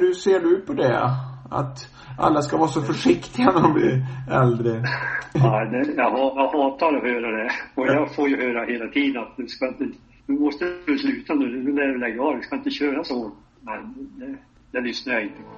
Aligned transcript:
Hur 0.00 0.12
ser 0.12 0.40
du 0.40 0.60
på 0.60 0.72
det? 0.72 1.10
Att 1.50 1.90
alla 2.18 2.42
ska 2.42 2.56
vara 2.56 2.68
så 2.68 2.82
försiktiga 2.82 3.52
när 3.52 3.62
de 3.62 3.72
blir 3.74 4.06
äldre. 4.30 4.82
Ja, 5.34 5.64
det, 5.64 5.92
jag, 5.96 6.18
jag 6.18 6.48
hatar 6.48 6.96
att 6.96 7.02
höra 7.02 7.36
det. 7.36 7.50
Och 7.74 7.86
jag 7.86 8.14
får 8.14 8.28
ju 8.28 8.36
höra 8.36 8.64
hela 8.64 8.88
tiden 8.92 9.22
att 9.22 9.36
du 9.36 9.48
ska 9.48 9.68
inte, 9.68 9.84
du 10.26 10.32
måste 10.32 10.64
sluta 11.00 11.34
nu, 11.34 11.64
nu 11.64 11.72
lär 11.72 11.86
du 11.86 11.98
lägga 11.98 12.22
av, 12.22 12.36
du 12.36 12.42
ska 12.42 12.56
inte 12.56 12.70
köra 12.70 13.04
så. 13.04 13.32
Men 13.60 13.94
det, 14.18 14.36
det 14.70 14.80
lyssnar 14.80 15.14
jag 15.14 15.22
inte 15.22 15.42
på. 15.42 15.48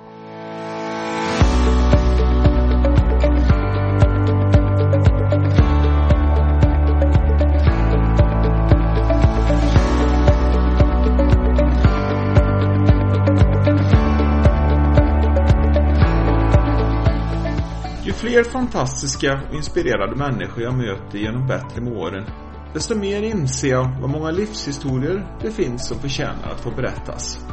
Fler 18.18 18.44
fantastiska 18.44 19.40
och 19.48 19.54
inspirerade 19.54 20.16
människor 20.16 20.62
jag 20.62 20.76
möter 20.76 21.18
genom 21.18 21.46
bättre 21.46 21.80
med 21.80 21.92
åren, 21.92 22.26
desto 22.74 22.98
mer 22.98 23.22
inser 23.22 23.68
jag 23.68 24.00
vad 24.00 24.10
många 24.10 24.30
livshistorier 24.30 25.38
det 25.40 25.50
finns 25.50 25.88
som 25.88 25.98
förtjänar 25.98 26.52
att 26.52 26.60
få 26.60 26.70
berättas. 26.70 27.46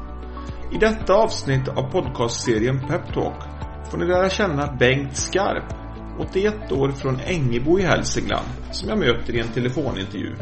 I 0.71 0.77
detta 0.77 1.13
avsnitt 1.13 1.67
av 1.67 1.91
podcastserien 1.91 2.79
Peptalk 2.79 3.43
får 3.91 3.97
ni 3.97 4.05
lära 4.05 4.29
känna 4.29 4.75
Bengt 4.79 5.17
Skarp, 5.17 5.73
81 6.19 6.71
år 6.71 6.91
från 6.91 7.19
Ängebo 7.19 7.79
i 7.79 7.81
Hälsingland, 7.81 8.47
som 8.71 8.89
jag 8.89 8.99
möter 8.99 9.35
i 9.35 9.39
en 9.39 9.47
telefonintervju. 9.47 10.35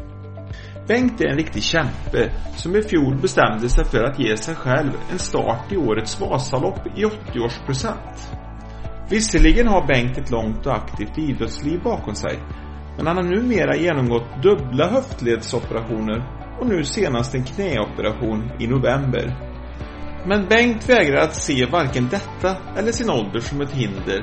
Bengt 0.88 1.22
är 1.22 1.28
en 1.28 1.38
riktig 1.38 1.64
kämpe 1.64 2.32
som 2.56 2.76
i 2.76 2.82
fjol 2.82 3.18
bestämde 3.22 3.70
sig 3.70 3.86
för 3.86 4.04
att 4.04 4.20
ge 4.20 4.38
sig 4.38 4.56
själv 4.56 4.92
en 5.12 5.20
start 5.20 5.72
i 5.72 5.78
årets 5.78 6.22
Vasalopp 6.22 6.88
i 6.88 7.06
80-årspresent. 7.06 8.43
Visserligen 9.14 9.68
har 9.68 9.88
Bengt 9.88 10.18
ett 10.18 10.32
långt 10.32 10.66
och 10.66 10.74
aktivt 10.74 11.18
idrottsliv 11.18 11.82
bakom 11.84 12.16
sig, 12.16 12.40
men 12.98 13.08
han 13.08 13.18
har 13.18 13.24
numera 13.24 13.76
genomgått 13.76 14.44
dubbla 14.44 14.88
höftledsoperationer 14.88 16.24
och 16.60 16.68
nu 16.68 16.84
senast 16.84 17.36
en 17.36 17.44
knäoperation 17.44 18.52
i 18.60 18.68
november. 18.68 19.36
Men 20.28 20.48
Bengt 20.48 20.90
vägrar 20.90 21.22
att 21.22 21.36
se 21.36 21.66
varken 21.66 22.08
detta 22.12 22.56
eller 22.78 22.92
sin 22.92 23.10
ålder 23.10 23.40
som 23.40 23.62
ett 23.62 23.72
hinder 23.72 24.22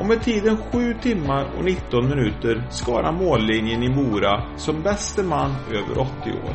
och 0.00 0.06
med 0.06 0.22
tiden 0.22 0.56
7 0.56 0.94
timmar 1.02 1.54
och 1.58 1.64
19 1.64 2.08
minuter 2.08 2.66
skar 2.70 3.02
han 3.02 3.14
mållinjen 3.14 3.82
i 3.82 3.88
Mora 3.88 4.56
som 4.56 4.82
bäste 4.82 5.22
man 5.22 5.50
över 5.68 5.98
80 5.98 6.30
år. 6.30 6.54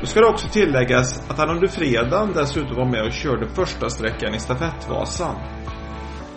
Då 0.00 0.06
ska 0.06 0.20
det 0.20 0.26
också 0.26 0.48
tilläggas 0.48 1.30
att 1.30 1.38
han 1.38 1.50
under 1.50 1.68
fredagen 1.68 2.32
dessutom 2.34 2.76
var 2.76 2.90
med 2.90 3.06
och 3.06 3.12
körde 3.12 3.48
första 3.48 3.88
sträckan 3.88 4.34
i 4.34 4.38
stafettvasan. 4.38 5.36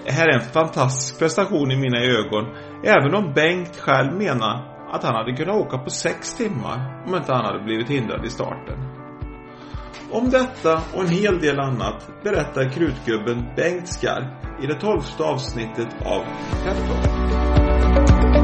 Det 0.07 0.13
här 0.13 0.27
är 0.27 0.33
en 0.33 0.51
fantastisk 0.53 1.19
prestation 1.19 1.71
i 1.71 1.77
mina 1.77 1.99
ögon, 1.99 2.45
även 2.83 3.15
om 3.15 3.33
Bengt 3.33 3.77
själv 3.77 4.13
menar 4.13 4.77
att 4.91 5.03
han 5.03 5.15
hade 5.15 5.35
kunnat 5.35 5.55
åka 5.55 5.77
på 5.77 5.89
6 5.89 6.33
timmar 6.33 7.03
om 7.07 7.15
inte 7.15 7.33
han 7.33 7.45
hade 7.45 7.63
blivit 7.63 7.89
hindrad 7.89 8.25
i 8.25 8.29
starten. 8.29 8.77
Om 10.11 10.29
detta 10.29 10.81
och 10.93 11.01
en 11.01 11.07
hel 11.07 11.39
del 11.39 11.59
annat 11.59 12.09
berättar 12.23 12.69
krutgubben 12.69 13.45
Bengt 13.55 13.87
Skarp 13.87 14.63
i 14.63 14.67
det 14.67 14.79
tolfte 14.79 15.23
avsnittet 15.23 15.95
av 16.05 16.23
Peptalk. 16.63 18.36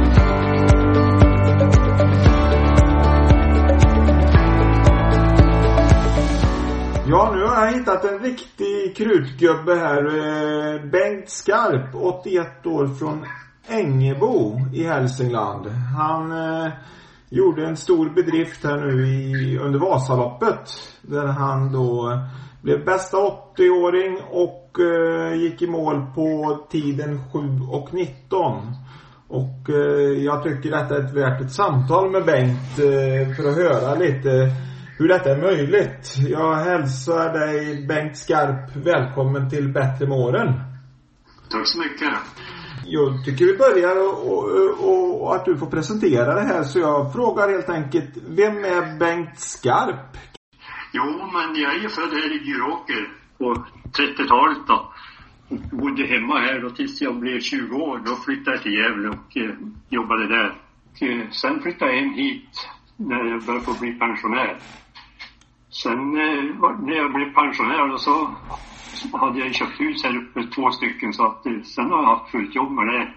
Krutgubbe 8.95 9.75
här. 9.75 10.05
Eh, 10.05 10.89
Bengt 10.89 11.29
Skarp, 11.29 11.95
81 11.95 12.65
år 12.65 12.87
från 12.87 13.25
Ängebo 13.67 14.59
i 14.73 14.83
Hälsingland. 14.83 15.67
Han 15.97 16.31
eh, 16.31 16.71
gjorde 17.29 17.65
en 17.65 17.77
stor 17.77 18.09
bedrift 18.09 18.63
här 18.63 18.77
nu 18.77 19.07
i, 19.07 19.57
under 19.57 19.79
Vasaloppet. 19.79 20.69
Där 21.01 21.27
han 21.27 21.71
då 21.71 22.19
blev 22.61 22.85
bästa 22.85 23.17
80-åring 23.17 24.19
och 24.31 24.79
eh, 24.79 25.33
gick 25.41 25.61
i 25.61 25.67
mål 25.67 26.05
på 26.15 26.59
tiden 26.69 27.21
7 27.33 27.39
och 27.71 27.93
19. 27.93 28.57
Och 29.27 29.69
eh, 29.69 30.23
jag 30.23 30.43
tycker 30.43 30.71
detta 30.71 30.95
är 30.95 30.99
ett 30.99 31.13
värt 31.13 31.41
ett 31.41 31.51
samtal 31.51 32.11
med 32.11 32.25
Bengt 32.25 32.79
eh, 32.79 33.35
för 33.35 33.49
att 33.49 33.55
höra 33.55 33.95
lite 33.95 34.51
hur 34.97 35.07
detta 35.07 35.31
är 35.31 35.41
möjligt. 35.41 36.15
Jag 36.29 36.55
hälsar 36.55 37.33
dig 37.33 37.87
Bengt 37.87 38.17
Skarp 38.17 38.75
välkommen 38.75 39.49
till 39.49 39.73
Bättre 39.73 40.07
med 40.07 40.17
åren. 40.17 40.53
Tack 41.49 41.67
så 41.67 41.79
mycket. 41.79 42.09
Jag 42.85 43.25
tycker 43.25 43.45
vi 43.45 43.57
börjar 43.57 43.95
och, 44.07 44.17
och, 44.89 45.21
och, 45.21 45.35
att 45.35 45.45
du 45.45 45.57
får 45.57 45.67
presentera 45.67 46.35
det 46.35 46.41
här 46.41 46.63
så 46.63 46.79
jag 46.79 47.13
frågar 47.13 47.49
helt 47.49 47.69
enkelt 47.69 48.09
Vem 48.27 48.57
är 48.57 48.99
Bengt 48.99 49.39
Skarp? 49.39 50.17
Jo, 50.93 51.03
men 51.33 51.61
jag 51.61 51.75
är 51.75 51.79
ju 51.79 51.89
född 51.89 52.13
här 52.13 52.35
i 52.35 52.39
Bjuråker 52.39 53.09
på 53.37 53.65
30-talet 53.97 54.67
då. 54.67 54.91
Och 55.49 55.57
bodde 55.57 56.05
hemma 56.05 56.39
här 56.39 56.61
då 56.61 56.69
tills 56.69 57.01
jag 57.01 57.19
blev 57.19 57.39
20 57.39 57.75
år. 57.75 58.01
Då 58.05 58.15
flyttade 58.15 58.55
jag 58.55 58.63
till 58.63 58.73
Gävle 58.73 59.09
och 59.09 59.37
eh, 59.37 59.55
jobbade 59.89 60.27
där. 60.27 60.55
Och, 60.91 61.03
eh, 61.03 61.29
sen 61.29 61.61
flyttade 61.61 61.91
jag 61.91 62.01
hem 62.01 62.13
hit 62.13 62.69
när 62.97 63.23
jag 63.25 63.43
började 63.43 63.65
få 63.65 63.79
bli 63.79 63.91
pensionär. 63.91 64.59
Sen 65.73 66.17
eh, 66.17 66.43
när 66.79 66.95
jag 66.95 67.13
blev 67.13 67.33
pensionär 67.33 67.97
så 67.97 68.29
hade 69.17 69.39
jag 69.39 69.55
köpt 69.55 69.79
hus 69.79 70.03
här 70.03 70.17
uppe, 70.17 70.43
två 70.55 70.71
stycken, 70.71 71.13
så 71.13 71.25
att 71.25 71.45
eh, 71.45 71.61
sen 71.63 71.91
har 71.91 72.03
jag 72.03 72.15
haft 72.15 72.31
fullt 72.31 72.55
jobb 72.55 72.71
med 72.71 72.87
det. 72.87 73.07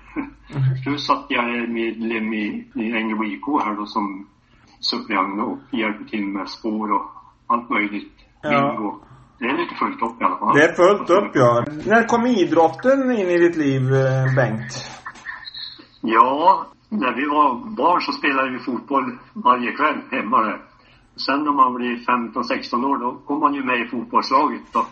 Plus 0.84 1.11
att 1.11 1.27
jag 1.28 1.44
är 1.44 1.67
medlem 1.67 2.34
i, 2.34 2.67
i 2.75 2.93
Ängebo 2.93 3.25
IK 3.25 3.65
här 3.65 3.77
då 3.77 3.87
som 3.87 4.27
suppleant 4.81 5.43
och 5.43 5.78
hjälper 5.78 6.05
till 6.05 6.27
med 6.27 6.49
spår 6.49 6.93
och 6.93 7.11
allt 7.47 7.71
möjligt. 7.71 8.12
Ja. 8.43 9.00
Det 9.38 9.44
är 9.44 9.59
lite 9.59 9.75
fullt 9.75 10.03
upp 10.03 10.21
i 10.21 10.25
alla 10.25 10.38
fall. 10.38 10.56
Det 10.56 10.65
är 10.65 10.73
fullt 10.73 11.11
upp 11.11 11.31
ja. 11.34 11.65
När 11.87 12.09
kom 12.09 12.27
idrotten 12.27 13.11
in 13.12 13.28
i 13.31 13.38
ditt 13.38 13.56
liv 13.56 13.83
eh, 13.83 14.34
Bengt? 14.37 14.73
Ja, 16.00 16.67
när 16.88 17.15
vi 17.15 17.27
var 17.27 17.77
barn 17.77 18.00
så 18.00 18.12
spelade 18.12 18.50
vi 18.50 18.59
fotboll 18.59 19.19
varje 19.33 19.73
kväll 19.73 20.00
hemma 20.11 20.43
där. 20.43 20.61
Sen 21.16 21.44
när 21.44 21.53
man 21.53 21.75
blir 21.75 21.97
15-16 21.97 22.84
år 22.87 22.99
då 22.99 23.16
kom 23.27 23.41
man 23.41 23.54
ju 23.54 23.65
med 23.65 23.81
i 23.81 23.87
fotbollslaget 23.87 24.62
då. 24.72 24.87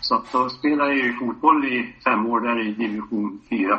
Så 0.00 0.14
att 0.14 0.32
då 0.32 0.48
spelade 0.48 0.94
jag 0.94 1.06
ju 1.06 1.12
fotboll 1.12 1.64
i 1.64 1.94
fem 2.04 2.26
år 2.26 2.40
där 2.40 2.66
i 2.66 2.72
division 2.72 3.40
4. 3.48 3.78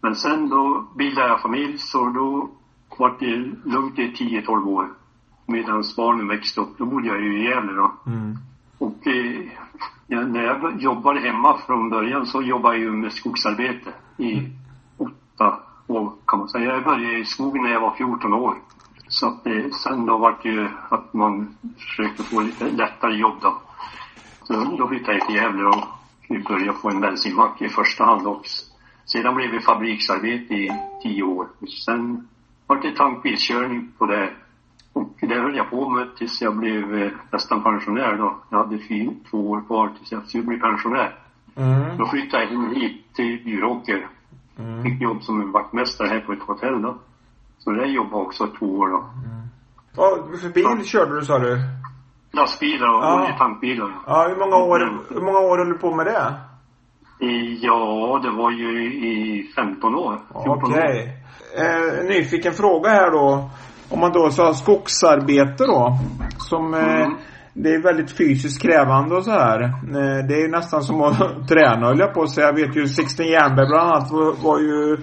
Men 0.00 0.16
sen 0.16 0.48
då 0.48 0.86
bildade 0.96 1.28
jag 1.28 1.42
familj 1.42 1.78
så 1.78 2.04
då 2.04 2.50
var 2.98 3.16
det 3.18 3.36
lugnt 3.70 3.98
i 3.98 4.12
10-12 4.12 4.66
år. 4.66 4.88
Medan 5.46 5.84
barnen 5.96 6.28
växte 6.28 6.60
upp. 6.60 6.78
Då 6.78 6.84
bodde 6.86 7.08
jag 7.08 7.20
ju 7.20 7.38
i 7.38 7.44
Gävle 7.44 7.72
då. 7.72 7.92
Mm. 8.06 8.36
Och 8.78 9.06
eh, 9.06 9.48
ja, 10.06 10.20
när 10.20 10.42
jag 10.42 10.80
jobbade 10.80 11.20
hemma 11.20 11.58
från 11.66 11.90
början 11.90 12.26
så 12.26 12.42
jobbade 12.42 12.76
jag 12.76 12.84
ju 12.84 12.92
med 12.92 13.12
skogsarbete 13.12 13.92
i 14.16 14.48
åtta 14.96 15.58
år 15.86 16.12
kan 16.26 16.38
man 16.38 16.48
säga. 16.48 16.74
Jag 16.74 16.84
började 16.84 17.18
i 17.18 17.24
skogen 17.24 17.62
när 17.62 17.70
jag 17.70 17.80
var 17.80 17.94
14 17.94 18.32
år. 18.32 18.56
Så 19.22 19.28
att 19.28 19.46
eh, 19.46 19.70
sen 19.70 20.06
då 20.06 20.18
var 20.18 20.38
det 20.42 20.48
ju 20.48 20.68
att 20.88 21.14
man 21.14 21.56
försökte 21.78 22.22
få 22.22 22.40
lite 22.40 22.70
lättare 22.70 23.16
jobb 23.16 23.34
då. 23.40 23.58
Så 24.42 24.52
då 24.78 24.88
flyttade 24.88 25.18
jag 25.18 25.26
till 25.26 25.36
Gävle 25.36 25.64
och 25.64 25.84
började 26.48 26.72
på 26.72 26.90
en 26.90 27.00
bensinmack 27.00 27.62
i 27.62 27.68
första 27.68 28.04
hand 28.04 28.26
och 28.26 28.42
sedan 29.04 29.34
blev 29.34 29.52
det 29.52 29.60
fabriksarbete 29.60 30.54
i 30.54 30.72
tio 31.02 31.22
år. 31.22 31.46
Sen 31.84 32.28
var 32.66 32.82
det 32.82 32.96
tankbilskörning 32.96 33.92
på 33.98 34.06
det. 34.06 34.30
Och 34.92 35.14
det 35.20 35.40
höll 35.40 35.56
jag 35.56 35.70
på 35.70 35.88
med 35.88 36.16
tills 36.16 36.42
jag 36.42 36.56
blev 36.56 37.02
eh, 37.02 37.12
nästan 37.32 37.62
pensionär 37.62 38.16
då. 38.16 38.36
Jag 38.48 38.58
hade 38.58 38.78
fyra, 38.78 39.12
två 39.30 39.50
år 39.50 39.62
kvar 39.66 39.92
tills 39.98 40.12
jag 40.12 40.26
skulle 40.26 40.44
bli 40.44 40.58
pensionär. 40.58 41.18
Mm. 41.56 41.98
Då 41.98 42.06
flyttade 42.06 42.44
jag 42.44 42.74
hit 42.74 43.14
till 43.14 43.44
Bjuråker. 43.44 44.08
Mm. 44.58 44.82
Fick 44.82 45.02
jobb 45.02 45.22
som 45.22 45.40
en 45.40 45.52
vaktmästare 45.52 46.08
här 46.08 46.20
på 46.20 46.32
ett 46.32 46.42
hotell 46.42 46.82
då. 46.82 46.98
Så 47.64 47.70
där 47.70 47.86
jobbade 47.86 48.22
också 48.22 48.46
två 48.58 48.66
år 48.66 48.88
då. 48.90 49.04
Vad 49.96 50.40
för 50.40 50.48
bil 50.48 50.84
körde 50.86 51.14
du 51.20 51.24
sa 51.24 51.38
du? 51.38 51.58
Lastbilar 52.32 52.88
och 52.88 53.04
Ja. 53.04 53.22
oljetankbilar. 53.22 53.90
Ja, 54.06 54.26
hur 54.28 54.36
många 54.36 54.56
år, 54.56 54.78
hur 55.14 55.20
många 55.20 55.38
år 55.38 55.58
höll 55.58 55.68
du 55.68 55.78
på 55.78 55.94
med 55.94 56.06
det? 56.06 56.34
Ja, 57.60 58.20
det 58.22 58.30
var 58.30 58.50
ju 58.50 58.94
i 58.94 59.42
15 59.56 59.94
år. 59.94 60.20
14 60.44 60.72
Okej. 60.72 61.18
Eh, 61.58 62.04
nyfiken 62.08 62.52
fråga 62.52 62.90
här 62.90 63.10
då. 63.10 63.50
Om 63.90 64.00
man 64.00 64.12
då 64.12 64.30
sa 64.30 64.54
skogsarbete 64.54 65.64
då. 65.66 65.98
Som 66.38 66.74
eh, 66.74 66.94
Mm. 67.00 67.16
det 67.54 67.74
är 67.74 67.82
väldigt 67.82 68.16
fysiskt 68.16 68.62
krävande 68.62 69.16
och 69.16 69.24
så 69.24 69.30
här. 69.30 69.62
Eh, 69.62 70.26
det 70.28 70.34
är 70.34 70.40
ju 70.42 70.48
nästan 70.48 70.82
som 70.82 71.00
att 71.02 71.18
träna 71.48 71.86
höll 71.86 71.98
jag 71.98 72.14
på 72.14 72.22
att 72.22 72.30
säga. 72.30 72.46
Jag 72.46 72.54
vet 72.66 72.76
ju 72.76 72.86
Sixten 72.86 73.26
Jernberg 73.26 73.66
bland 73.68 73.90
annat 73.90 74.10
var, 74.10 74.32
var 74.42 74.58
ju 74.58 74.96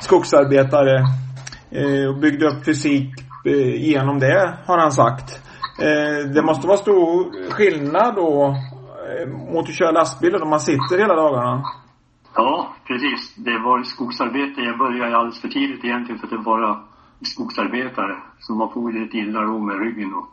skogsarbetare. 0.00 1.04
Eh, 1.74 2.08
och 2.08 2.16
byggde 2.20 2.46
upp 2.46 2.64
fysik 2.64 3.10
eh, 3.44 3.84
genom 3.84 4.18
det 4.18 4.58
har 4.66 4.78
han 4.78 4.92
sagt. 4.92 5.42
Eh, 5.78 6.30
det 6.34 6.42
måste 6.42 6.66
vara 6.66 6.76
stor 6.76 7.50
skillnad 7.50 8.14
då 8.14 8.56
mot 9.52 9.68
att 9.68 9.74
köra 9.74 9.90
lastbil 9.90 10.32
då 10.32 10.46
man 10.46 10.60
sitter 10.60 10.98
hela 10.98 11.14
dagarna? 11.14 11.62
Ja, 12.34 12.74
precis. 12.86 13.34
Det 13.36 13.58
var 13.58 13.82
skogsarbete. 13.82 14.60
Jag 14.60 14.78
började 14.78 15.16
alldeles 15.16 15.40
för 15.40 15.48
tidigt 15.48 15.84
egentligen 15.84 16.18
för 16.18 16.26
att 16.26 16.30
det 16.30 16.50
var 16.50 16.82
skogsarbetare. 17.22 18.16
Så 18.38 18.54
man 18.54 18.72
får 18.72 18.92
lite 18.92 19.16
illa 19.16 19.42
ro 19.42 19.58
med 19.58 19.78
ryggen 19.78 20.14
och 20.14 20.28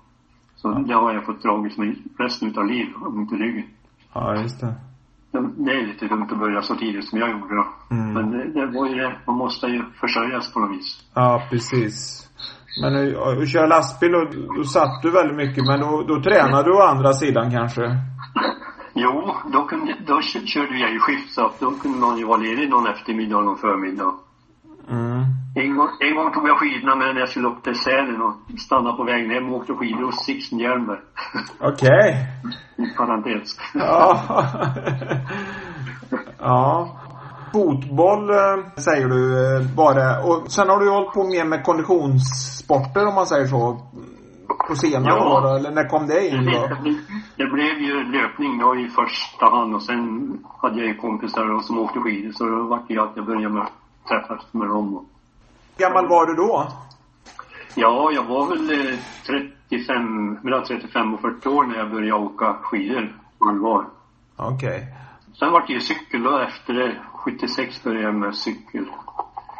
så 0.55 0.69
det 0.69 0.93
har 0.93 1.13
jag 1.13 1.25
fått 1.25 1.43
dragits 1.43 1.77
med 1.77 1.95
resten 2.17 2.49
utav 2.49 2.65
livet, 2.65 2.95
om 2.95 3.19
inte 3.21 3.35
ryggen. 3.35 3.65
Ja, 4.13 4.41
just 4.41 4.61
det. 4.61 4.75
Det 5.31 5.71
är 5.71 5.87
lite 5.87 6.07
dumt 6.07 6.27
att 6.31 6.39
börja 6.39 6.61
så 6.61 6.75
tidigt 6.75 7.07
som 7.09 7.19
jag 7.19 7.31
gjorde 7.31 7.55
då. 7.55 7.95
Mm. 7.95 8.13
Men 8.13 8.31
det, 8.31 8.53
det 8.53 8.65
var 8.65 8.89
ju 8.89 8.95
det. 8.95 9.19
Man 9.27 9.35
måste 9.35 9.67
ju 9.67 9.83
försörjas 10.01 10.53
på 10.53 10.59
något 10.59 10.77
vis. 10.77 11.03
Ja, 11.13 11.43
precis. 11.49 12.27
Men 12.81 13.15
att 13.17 13.49
köra 13.49 13.67
lastbil, 13.67 14.11
då, 14.11 14.25
då 14.55 14.63
satt 14.63 15.01
du 15.01 15.11
väldigt 15.11 15.37
mycket. 15.37 15.65
Men 15.65 15.79
då, 15.79 16.03
då 16.07 16.21
tränade 16.21 16.63
du 16.63 16.73
å 16.75 16.81
andra 16.81 17.13
sidan 17.13 17.51
kanske? 17.51 17.81
Jo, 18.93 19.35
då, 19.53 19.65
kunde, 19.65 19.95
då 20.07 20.21
körde 20.21 20.77
jag 20.77 20.91
ju 20.91 20.99
skift 20.99 21.33
så 21.33 21.51
då 21.59 21.71
kunde 21.71 21.97
man 21.97 22.17
ju 22.17 22.25
vara 22.25 22.37
ledig 22.37 22.69
någon 22.69 22.87
eftermiddag 22.87 23.37
och 23.37 23.45
någon 23.45 23.57
förmiddag. 23.57 24.13
Mm. 24.89 25.23
En 25.55 25.75
gång, 25.77 25.89
en 25.99 26.15
gång 26.15 26.33
tog 26.33 26.47
jag 26.49 26.57
skidorna 26.57 26.95
med 26.95 27.13
när 27.13 27.19
jag 27.19 27.29
skulle 27.29 27.47
upp 27.47 27.63
till 27.63 27.75
Sälen 27.75 28.21
och 28.21 28.59
stannade 28.59 28.97
på 28.97 29.03
vägen 29.03 29.29
hem 29.31 29.49
och 29.49 29.55
åkte 29.59 29.73
skidor 29.73 30.05
hos 30.05 30.25
Sixten 30.25 30.59
Jernberg. 30.59 30.99
Okej. 31.59 32.27
I 32.77 32.97
parentes. 32.97 33.57
Ja. 33.73 34.19
ja. 36.39 36.95
Fotboll 37.53 38.29
eh, 38.29 38.57
säger 38.77 39.07
du 39.07 39.55
eh, 39.55 39.75
bara. 39.75 40.23
Och 40.23 40.51
sen 40.51 40.69
har 40.69 40.79
du 40.79 40.89
hållit 40.89 41.13
på 41.13 41.23
mer 41.23 41.45
med 41.45 41.63
konditionssporter 41.63 43.07
om 43.07 43.15
man 43.15 43.25
säger 43.25 43.45
så. 43.47 43.77
På 44.67 44.75
senare 44.75 45.13
Ja. 45.15 45.37
år 45.37 45.57
eller 45.57 45.71
när 45.71 45.87
kom 45.89 46.07
det 46.07 46.27
in 46.27 46.45
då? 46.45 46.69
Det 47.35 47.45
blev 47.45 47.77
ju 47.87 48.03
löpning 48.03 48.57
då 48.59 48.75
i 48.75 48.87
första 48.87 49.45
hand 49.45 49.75
och 49.75 49.83
sen 49.83 49.99
hade 50.61 50.77
jag 50.79 50.87
ju 50.87 50.95
kompisar 50.95 51.61
som 51.61 51.79
åkte 51.79 51.99
skidor 51.99 52.31
så 52.31 52.45
det 52.87 52.93
ju 52.93 52.99
att 52.99 53.11
jag 53.15 53.25
började 53.25 53.53
med, 53.53 53.67
träffas 54.09 54.53
med 54.53 54.67
dem. 54.67 54.97
Och, 54.97 55.05
Hur 55.77 55.85
gammal 55.85 56.07
var 56.07 56.25
du 56.25 56.33
då? 56.35 56.67
ja, 57.75 58.11
jag 58.13 58.23
var 58.23 58.47
väl 58.47 58.91
eh, 58.91 58.99
35, 59.69 60.33
mellan 60.43 60.63
35 60.63 61.13
och 61.13 61.21
40 61.21 61.49
år 61.49 61.63
när 61.63 61.77
jag 61.77 61.91
började 61.91 62.23
åka 62.23 62.53
skidor 62.53 63.13
allvar. 63.39 63.85
Okej. 64.35 64.95
Sen 65.39 65.51
vart 65.51 65.67
det 65.67 65.73
ju 65.73 65.79
cykel 65.79 66.23
då 66.23 66.39
efter 66.39 66.73
det. 66.73 66.95
76 67.13 67.83
började 67.83 68.05
jag 68.05 68.15
med 68.15 68.35
cykel. 68.35 68.85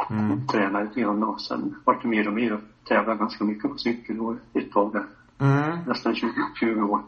Mm. 0.10 0.48
Träna 0.48 0.82
lite 0.82 1.02
grann 1.02 1.24
och 1.24 1.42
sen 1.42 1.76
vart 1.86 2.02
det 2.02 2.08
mer 2.08 2.28
och 2.28 2.34
mer 2.34 2.54
och 2.54 2.60
tävla 2.88 3.16
ganska 3.16 3.44
mycket 3.44 3.72
på 3.72 3.78
cykel 3.78 4.18
då 4.18 4.36
ett 4.54 4.72
tag 4.72 4.92
där. 4.94 5.06
Mm. 5.48 5.80
Nästan 5.88 6.16
20, 6.16 6.30
20 6.60 6.82
år. 6.82 7.02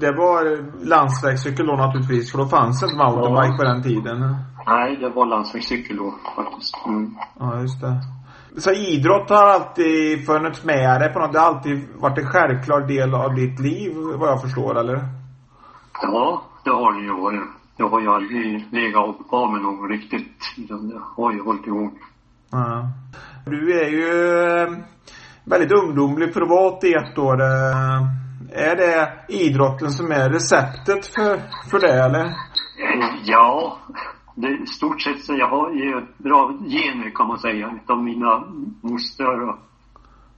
Det 0.00 0.12
var 0.12 0.40
landsvägscykel 0.84 1.66
då 1.66 1.72
naturligtvis, 1.72 2.32
för 2.32 2.38
då 2.38 2.46
fanns 2.46 2.82
inte 2.82 2.96
mountainbike 2.96 3.52
Ja. 3.52 3.56
på 3.56 3.64
den 3.64 3.82
tiden. 3.82 4.36
Nej, 4.66 4.96
det 4.96 5.08
var 5.08 5.26
landsvägscykel 5.26 5.96
då 5.96 6.14
faktiskt. 6.36 6.74
Mm. 6.86 7.14
Ja, 7.38 7.60
just 7.60 7.80
det. 7.80 8.00
Så 8.60 8.72
idrott 8.72 9.30
har 9.30 9.48
alltid 9.48 10.26
funnits 10.26 10.64
med 10.64 11.00
dig 11.00 11.12
på 11.12 11.18
något, 11.18 11.32
det 11.32 11.38
har 11.38 11.46
alltid 11.46 11.88
varit 11.96 12.18
en 12.18 12.26
självklar 12.26 12.80
del 12.86 13.14
av 13.14 13.34
ditt 13.34 13.60
liv, 13.60 13.92
vad 14.20 14.28
jag 14.28 14.42
förstår, 14.42 14.78
eller? 14.78 15.08
Ja, 16.02 16.42
det 16.64 16.70
har 16.70 16.92
det 16.92 17.00
ju 17.06 17.22
varit. 17.22 17.48
Jag 17.76 17.88
har 17.88 18.00
ju 18.00 18.08
aldrig 18.08 18.66
legat 18.72 19.16
av 19.30 19.52
med 19.52 19.62
någon 19.62 19.88
riktigt. 19.88 20.38
Det 20.56 20.74
har 21.16 21.32
ju 21.32 21.42
hållit 21.42 21.66
igång. 21.66 21.98
Ja. 22.50 22.88
Du 23.46 23.80
är 23.80 23.88
ju 23.88 24.08
eh, 24.60 24.68
väldigt 25.44 25.72
ungdomlig 25.72 26.34
privat 26.34 26.84
i 26.84 26.92
ett 26.92 27.18
år. 27.18 27.38
Är 28.52 28.76
det 28.76 29.12
idrotten 29.28 29.90
som 29.90 30.12
är 30.12 30.30
receptet 30.30 31.06
för, 31.06 31.40
för 31.70 31.80
det, 31.80 32.04
eller? 32.04 32.34
Ja, 33.24 33.78
det 34.34 34.68
stort 34.68 35.02
sett 35.02 35.24
så 35.24 35.34
jag 35.34 35.48
har 35.48 35.70
ju 35.72 36.06
bra 36.16 36.52
gener 36.60 37.10
kan 37.14 37.26
man 37.26 37.38
säga 37.38 37.70
utav 37.82 38.02
mina 38.02 38.44
mostrar 38.80 39.48
och, 39.48 39.58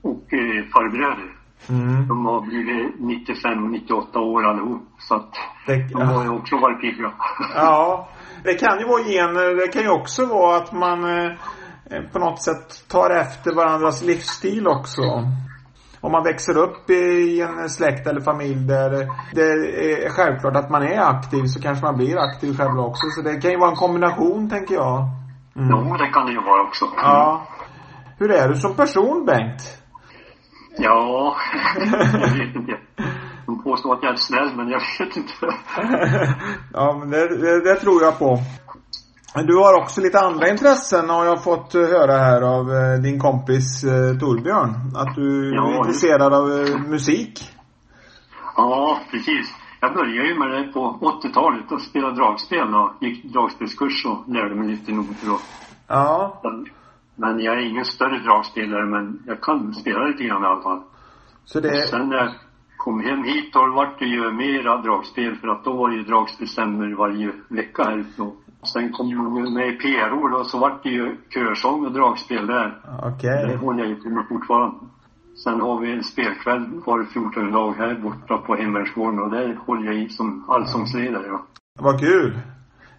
och 0.01 0.33
eh, 0.33 0.65
farbröder. 0.73 1.37
Mm. 1.69 2.07
De 2.07 2.25
har 2.25 2.41
blivit 2.41 2.99
95 2.99 3.63
och 3.63 3.71
98 3.71 4.19
år 4.19 4.43
allihop. 4.45 4.81
Så 4.97 5.15
att 5.15 5.33
Det, 5.67 5.87
de 5.93 6.01
har 6.01 6.23
ju 6.23 6.29
också 6.29 6.55
varit 6.57 6.81
pigga. 6.81 7.13
Ja, 7.55 8.09
det 8.43 8.53
kan 8.53 8.79
ju 8.79 8.85
vara 8.85 9.03
gener. 9.03 9.55
Det 9.55 9.67
kan 9.67 9.81
ju 9.81 9.89
också 9.89 10.25
vara 10.25 10.57
att 10.57 10.73
man 10.73 11.03
eh, 11.03 11.31
på 12.13 12.19
något 12.19 12.43
sätt 12.43 12.89
tar 12.89 13.09
efter 13.09 13.55
varandras 13.55 14.03
livsstil 14.03 14.67
också. 14.67 15.01
Om 16.01 16.11
man 16.11 16.23
växer 16.23 16.57
upp 16.57 16.89
i 16.89 17.41
en 17.41 17.69
släkt 17.69 18.07
eller 18.07 18.21
familj 18.21 18.67
där 18.67 18.89
det 19.33 19.41
är 20.05 20.09
självklart 20.09 20.55
att 20.55 20.69
man 20.69 20.83
är 20.83 20.99
aktiv 20.99 21.43
så 21.45 21.61
kanske 21.61 21.85
man 21.85 21.95
blir 21.95 22.17
aktiv 22.17 22.57
själv 22.57 22.79
också. 22.79 23.09
Så 23.15 23.21
det 23.21 23.41
kan 23.41 23.51
ju 23.51 23.57
vara 23.57 23.69
en 23.69 23.75
kombination 23.75 24.49
tänker 24.49 24.75
jag. 24.75 25.09
Mm. 25.55 25.69
Jo, 25.69 25.97
det 25.97 26.07
kan 26.07 26.25
det 26.25 26.31
ju 26.31 26.41
vara 26.41 26.61
också. 26.61 26.85
Ja. 26.97 27.47
Hur 28.17 28.31
är 28.31 28.47
du 28.47 28.55
som 28.55 28.75
person 28.75 29.25
Bengt? 29.25 29.81
Ja, 30.77 31.35
jag 32.13 32.29
vet 32.37 32.55
inte. 32.55 32.77
De 33.45 33.63
påstår 33.63 33.93
att 33.93 34.03
jag 34.03 34.11
är 34.11 34.15
snäll, 34.15 34.55
men 34.55 34.69
jag 34.69 34.81
vet 34.99 35.17
inte. 35.17 35.33
ja, 36.73 36.97
men 36.99 37.09
det, 37.09 37.37
det, 37.37 37.63
det 37.63 37.75
tror 37.75 38.03
jag 38.03 38.19
på. 38.19 38.37
Du 39.35 39.57
har 39.57 39.81
också 39.81 40.01
lite 40.01 40.19
andra 40.19 40.49
intressen 40.49 41.09
har 41.09 41.25
jag 41.25 41.43
fått 41.43 41.75
eh, 41.75 41.81
höra 41.81 42.13
här 42.13 42.41
av 42.41 42.71
eh, 42.71 43.01
din 43.01 43.19
kompis 43.19 43.83
eh, 43.83 44.19
Torbjörn. 44.19 44.69
Att 44.95 45.15
du 45.15 45.55
Ja, 45.55 45.71
är 45.71 45.77
intresserad 45.77 46.33
av 46.33 46.47
musik. 46.89 47.49
Ja, 48.55 48.99
precis. 49.11 49.53
Jag 49.79 49.93
började 49.93 50.27
ju 50.27 50.39
med 50.39 50.49
det 50.51 50.73
på 50.73 50.97
80-talet 51.01 51.71
och 51.71 51.81
spela 51.81 52.11
dragspel 52.11 52.75
och 52.75 52.91
gick 53.01 53.33
dragspelskurs 53.33 54.05
och 54.05 54.33
lärde 54.33 54.55
mig 54.55 54.67
lite 54.67 54.91
noter 54.91 55.33
och 55.33 55.41
Ja, 55.87 56.41
Men 57.15 57.39
jag 57.39 57.53
är 57.53 57.69
ingen 57.69 57.85
större 57.85 58.19
dragspelare, 58.23 58.85
men 58.85 59.23
jag 59.27 59.41
kan 59.41 59.73
spela 59.73 60.07
lite 60.07 60.23
grann 60.23 60.43
i 60.43 60.45
alla 60.45 60.61
fall. 60.61 60.81
så 61.45 61.59
det... 61.59 61.87
Sen 61.87 62.09
när 62.09 62.17
jag 62.17 62.33
kom 62.77 62.99
hem 63.03 63.23
hit 63.23 63.53
då 63.53 63.71
vart 63.75 63.99
det 63.99 64.05
ju 64.05 64.31
mera 64.31 64.81
dragspel 64.81 65.35
för 65.35 65.47
att 65.47 65.63
då 65.63 65.73
var 65.73 65.89
det 65.89 65.95
ju 65.95 66.03
dragspelstämmor 66.03 66.95
varje 66.97 67.31
vecka 67.49 67.83
här 67.83 67.97
ute. 67.97 68.31
Och 68.61 68.67
Sen 68.67 68.91
kom 68.91 69.09
jag 69.09 69.51
med 69.53 69.67
i 69.67 69.77
PRO 69.77 70.27
då 70.27 70.43
så 70.43 70.59
vart 70.59 70.83
det 70.83 70.89
ju 70.89 71.17
körsång 71.29 71.85
och 71.85 71.93
dragspel 71.93 72.47
där. 72.47 72.81
Okej. 73.03 73.47
Det 73.47 73.57
håller 73.57 73.79
jag 73.79 73.89
ju 73.89 73.95
på 73.95 74.09
med 74.09 74.25
fortfarande. 74.29 74.75
Sen 75.43 75.61
har 75.61 75.79
vi 75.81 75.93
en 75.93 76.03
spelkväll 76.03 76.81
var 76.85 77.03
14 77.03 77.51
dag 77.51 77.73
här 77.73 77.95
borta 77.95 78.37
på 78.37 78.55
Hemvärnsgården 78.55 79.19
och 79.19 79.31
där 79.31 79.59
håller 79.65 79.85
jag 79.85 79.95
i 80.03 80.09
som 80.09 80.45
allsångsledare. 80.49 81.27
Ja. 81.27 81.45
Vad 81.79 81.99
kul. 81.99 82.39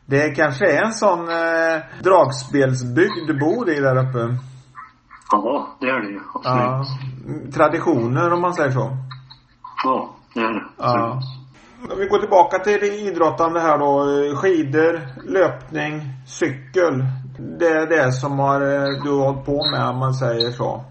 Det 0.06 0.30
kanske 0.36 0.64
är 0.76 0.84
en 0.84 0.92
sån 0.92 1.20
eh, 1.20 1.76
dragspelsbygd 2.02 3.26
du 3.26 3.38
bor 3.38 3.70
i 3.70 3.80
där 3.80 4.08
uppe. 4.08 4.36
ja, 5.32 5.76
det 5.80 5.86
är 5.86 6.00
det 6.00 6.08
ju. 6.08 6.20
Absolut. 6.34 6.88
Ja. 7.46 7.52
Traditioner 7.54 8.32
om 8.32 8.40
man 8.40 8.54
säger 8.54 8.70
så. 8.70 8.96
Ja, 9.84 10.14
det 10.34 10.40
är 10.40 10.52
det. 10.52 10.64
Ja. 10.78 11.20
Om 11.90 11.98
vi 11.98 12.06
går 12.06 12.18
tillbaka 12.18 12.58
till 12.58 12.80
det 12.80 12.86
idrottande 12.98 13.60
här 13.60 13.78
då. 13.78 14.00
eh, 14.00 14.36
Skidor, 14.36 15.00
löpning, 15.24 16.00
cykel. 16.26 17.04
Det 17.58 17.68
är 17.68 17.86
det 17.86 18.12
som 18.12 18.38
har, 18.38 18.60
eh, 18.60 19.02
du 19.04 19.10
har 19.10 19.24
hållit 19.24 19.46
på 19.46 19.70
med 19.70 19.88
om 19.88 19.98
man 19.98 20.14
säger 20.14 20.50
så. 20.50 20.84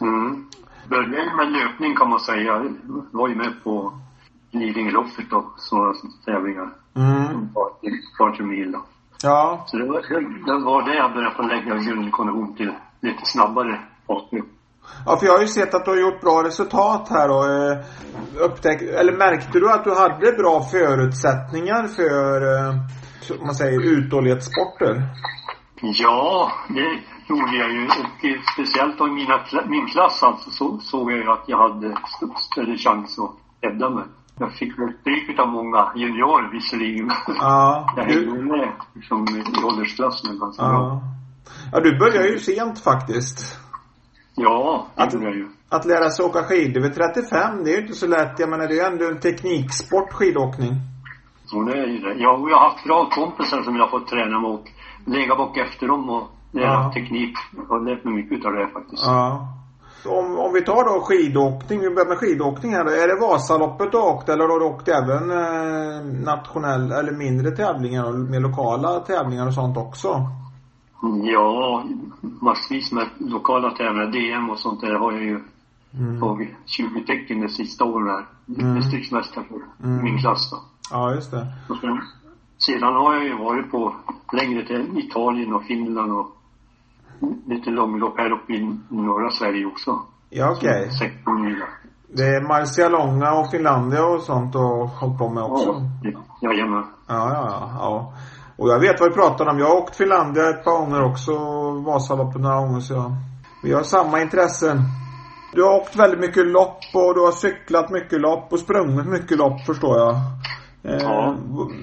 Mm. 0.00 0.44
Började 0.88 1.36
med 1.36 1.52
löpning 1.52 1.96
kan 1.96 2.08
man 2.10 2.20
säga. 2.20 2.42
Jag 2.42 2.74
var 3.10 3.28
ju 3.28 3.34
med 3.34 3.52
på 3.64 3.92
Lidingöloppet 4.50 5.30
då, 5.30 5.44
sådana 5.56 5.94
tävlingar. 6.24 6.70
Mm. 6.94 7.22
Ett 7.22 8.18
par- 8.18 8.42
mil 8.42 8.72
då. 8.72 8.82
Ja. 9.22 9.64
Så 9.66 9.76
det 9.76 9.84
var, 9.84 10.00
det 10.46 10.64
var 10.64 10.82
det 10.82 10.94
jag 10.96 11.12
började 11.14 11.34
få 11.34 11.42
lägga 11.42 11.76
grundkondition 11.76 12.54
till 12.56 12.72
lite 13.00 13.20
snabbare 13.24 13.80
farter. 14.06 14.42
Ja, 15.06 15.16
för 15.16 15.26
jag 15.26 15.32
har 15.32 15.40
ju 15.40 15.46
sett 15.46 15.74
att 15.74 15.84
du 15.84 15.90
har 15.90 15.98
gjort 15.98 16.20
bra 16.20 16.42
resultat 16.44 17.08
här 17.10 17.28
och 17.30 17.44
eh, 17.50 17.78
upptäck, 18.40 18.82
eller 18.82 19.12
märkte 19.12 19.58
du 19.58 19.70
att 19.70 19.84
du 19.84 19.94
hade 19.94 20.32
bra 20.32 20.62
förutsättningar 20.62 21.86
för, 21.86 22.42
eh, 22.68 22.74
om 23.40 23.46
man 23.46 23.54
säger 23.54 23.80
uthållighetssporter? 23.86 25.02
Ja, 25.80 26.52
det 26.68 26.98
gjorde 27.28 27.56
jag 27.56 27.72
ju. 27.72 27.84
Och 27.86 28.42
speciellt 28.54 29.00
i 29.00 29.04
mina, 29.04 29.40
min 29.66 29.86
klass 29.86 30.22
alltså 30.22 30.50
så 30.50 30.78
såg 30.78 31.12
jag 31.12 31.18
ju 31.18 31.30
att 31.30 31.44
jag 31.46 31.58
hade 31.58 31.86
st- 31.86 32.34
större 32.52 32.76
chans 32.78 33.18
att 33.18 33.34
hävda 33.70 33.90
mig. 33.90 34.04
Jag 34.38 34.52
fick 34.52 34.78
väl 34.78 34.92
stryk 35.00 35.38
av 35.38 35.48
många 35.48 35.92
juniorer 35.96 36.50
visserligen. 36.52 37.10
Ja. 37.26 37.92
Jag 37.96 38.04
hängde 38.04 38.42
med 38.42 38.68
liksom, 38.94 39.26
i 39.28 39.64
åldersklassen 39.64 40.38
ganska 40.38 40.62
bra. 40.62 40.72
ja. 40.72 41.02
Ja, 41.72 41.80
du 41.80 41.98
började 41.98 42.28
ju 42.28 42.38
sent 42.38 42.78
faktiskt. 42.78 43.58
Ja, 44.34 44.86
det 44.96 45.02
Att- 45.02 45.12
jag 45.14 45.34
ju. 45.34 45.48
Att 45.68 45.84
lära 45.84 46.10
sig 46.10 46.24
åka 46.26 46.42
skidor 46.42 46.80
vid 46.80 46.94
35, 46.94 47.64
det 47.64 47.70
är 47.70 47.74
ju 47.76 47.80
inte 47.82 47.94
så 47.94 48.06
lätt. 48.06 48.38
Jag 48.38 48.48
menar, 48.50 48.66
det 48.68 48.74
är 48.74 48.76
ju 48.84 48.92
ändå 48.92 49.04
en 49.08 49.20
tekniksport, 49.20 50.12
skidåkning. 50.12 50.72
Så 51.46 51.62
det 51.62 51.72
är 51.78 51.86
ju 51.86 51.98
det. 51.98 52.14
Ja, 52.18 52.32
och 52.32 52.50
jag 52.50 52.56
har 52.56 52.68
haft 52.70 52.84
bra 52.84 53.08
kompisar 53.10 53.62
som 53.62 53.76
jag 53.76 53.82
har 53.86 53.90
fått 53.98 54.08
träna 54.08 54.40
med 54.40 54.50
och 54.50 54.64
lägga 55.06 55.34
bak 55.36 55.56
efter 55.56 55.86
dem 55.88 56.10
och 56.10 56.22
lära 56.52 56.64
Ja. 56.66 56.92
teknik. 56.94 57.34
Jag 57.56 57.62
har 57.64 57.80
lärt 57.90 58.04
mig 58.04 58.14
mycket 58.14 58.38
utav 58.38 58.52
det 58.52 58.68
faktiskt. 58.72 59.02
Ja. 59.06 59.48
Om, 60.06 60.38
om 60.38 60.52
vi 60.52 60.60
tar 60.64 60.84
då 60.84 61.00
skidåkning, 61.00 61.80
vi 61.80 61.90
börjar 61.90 62.08
med 62.08 62.18
skidåkning 62.18 62.72
här 62.72 62.84
då. 62.84 62.90
Är 62.90 63.08
det 63.08 63.20
Vasaloppet 63.20 63.92
du 63.92 63.98
har 63.98 64.14
åkt 64.14 64.28
eller 64.28 64.48
har 64.48 64.60
du 64.60 64.66
åkt 64.66 64.88
även 64.88 65.30
eh, 65.30 66.24
nationell 66.34 66.92
eller 66.92 67.12
mindre 67.12 67.50
tävlingar 67.50 68.04
och 68.08 68.14
mer 68.14 68.40
lokala 68.40 69.00
tävlingar 69.00 69.46
och 69.46 69.54
sånt 69.54 69.76
också? 69.76 70.08
Ja, 71.22 71.84
massvis 72.20 72.92
med 72.92 73.06
lokala 73.18 73.70
tävlingar, 73.70 74.12
DM 74.12 74.50
och 74.50 74.58
sånt 74.58 74.80
där 74.80 74.94
har 74.94 75.12
jag 75.12 75.22
ju 75.22 75.40
mm. 75.94 76.20
tagit 76.20 76.48
20 76.66 77.00
tecken 77.06 77.40
de 77.40 77.48
sista 77.48 77.84
åren 77.84 78.08
här. 78.08 78.26
Mm. 78.62 78.74
Distriktsmästare 78.74 79.44
för 79.44 79.86
mm. 79.88 80.04
min 80.04 80.18
klass 80.18 80.50
då. 80.50 80.56
Ja, 80.90 81.14
just 81.14 81.30
det. 81.30 81.46
Och 81.68 81.76
sen, 81.76 82.00
sedan 82.58 82.94
har 82.94 83.14
jag 83.14 83.24
ju 83.24 83.38
varit 83.38 83.70
på 83.70 83.94
längre 84.32 84.66
till 84.66 84.98
Italien 84.98 85.54
och 85.54 85.62
Finland 85.62 86.12
och 86.12 86.36
lite 87.46 87.70
långlopp 87.70 88.18
här 88.18 88.30
uppe 88.30 88.52
i 88.52 88.78
norra 88.88 89.30
Sverige 89.30 89.66
också. 89.66 89.98
Ja, 90.30 90.52
okej. 90.56 90.90
Okay. 90.96 91.54
Det 92.08 92.22
är 92.22 92.48
Marcialonga 92.48 93.32
och 93.32 93.50
Finlandia 93.50 94.04
och 94.04 94.20
sånt 94.20 94.54
och 94.54 94.88
hållit 94.88 95.18
på 95.18 95.28
med 95.28 95.42
också? 95.42 95.90
Ja, 96.02 96.20
jajamän. 96.40 96.84
Ja, 97.06 97.32
ja, 97.32 97.70
ja. 97.78 98.12
Och 98.56 98.68
jag 98.68 98.80
vet 98.80 99.00
vad 99.00 99.08
vi 99.08 99.14
pratar 99.14 99.46
om. 99.46 99.58
Jag 99.58 99.66
har 99.66 99.76
åkt 99.76 99.96
Finlandia 99.96 100.50
ett 100.50 100.64
par 100.64 100.78
gånger 100.78 101.02
också. 101.02 101.32
Vasaloppet 101.86 102.42
några 102.42 102.56
gånger 102.56 102.80
så 102.80 102.94
jag, 102.94 103.12
vi 103.62 103.72
har 103.72 103.82
samma 103.82 104.20
intressen. 104.20 104.78
Du 105.52 105.62
har 105.62 105.80
åkt 105.80 105.96
väldigt 105.96 106.20
mycket 106.20 106.46
lopp 106.46 106.78
och 106.94 107.14
du 107.14 107.20
har 107.20 107.32
cyklat 107.32 107.90
mycket 107.90 108.20
lopp 108.20 108.52
och 108.52 108.60
sprungit 108.60 109.06
mycket 109.06 109.38
lopp 109.38 109.60
förstår 109.66 109.98
jag. 109.98 110.14
Eh, 110.84 111.02
ja. 111.02 111.36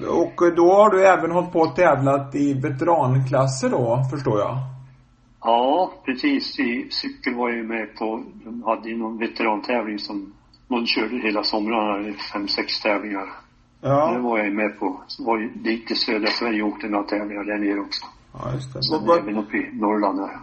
och 0.08 0.54
då 0.56 0.72
har 0.72 0.90
du 0.90 1.06
även 1.06 1.30
hållit 1.30 1.52
på 1.52 1.60
och 1.60 1.76
tävlat 1.76 2.34
i 2.34 2.54
veteranklasser 2.54 3.68
då, 3.68 4.02
förstår 4.10 4.40
jag? 4.40 4.58
Ja, 5.40 5.92
precis. 6.04 6.58
I 6.58 6.88
cykel 6.90 7.34
var 7.34 7.48
jag 7.48 7.56
ju 7.58 7.64
med 7.64 7.96
på, 7.96 8.22
de 8.44 8.62
hade 8.62 8.88
ju 8.88 8.96
någon 8.96 9.18
veterantävling 9.18 9.98
som 9.98 10.32
någon 10.68 10.86
körde 10.86 11.16
hela 11.16 11.42
somrarna, 11.42 12.12
fem, 12.32 12.48
sex 12.48 12.80
tävlingar. 12.80 13.28
Ja. 13.80 14.12
Det 14.12 14.18
var 14.18 14.38
jag 14.38 14.46
ju 14.46 14.54
med 14.54 14.78
på. 14.78 15.00
Så 15.06 15.24
var 15.24 15.38
ju 15.38 15.48
dit 15.48 15.86
till 15.86 15.96
södra 15.96 16.26
Sverige 16.26 16.62
och 16.62 16.68
åkte 16.68 16.88
några 16.88 17.04
tävlingar 17.04 17.44
där 17.44 17.58
nere 17.58 17.80
också. 17.80 18.06
Ja, 18.32 18.52
just 18.54 18.72
det. 18.74 18.82
Sen 18.82 19.10
även 19.10 19.36
uppe 19.36 19.56
i 19.56 19.70
Norrland 19.72 20.18
där. 20.18 20.40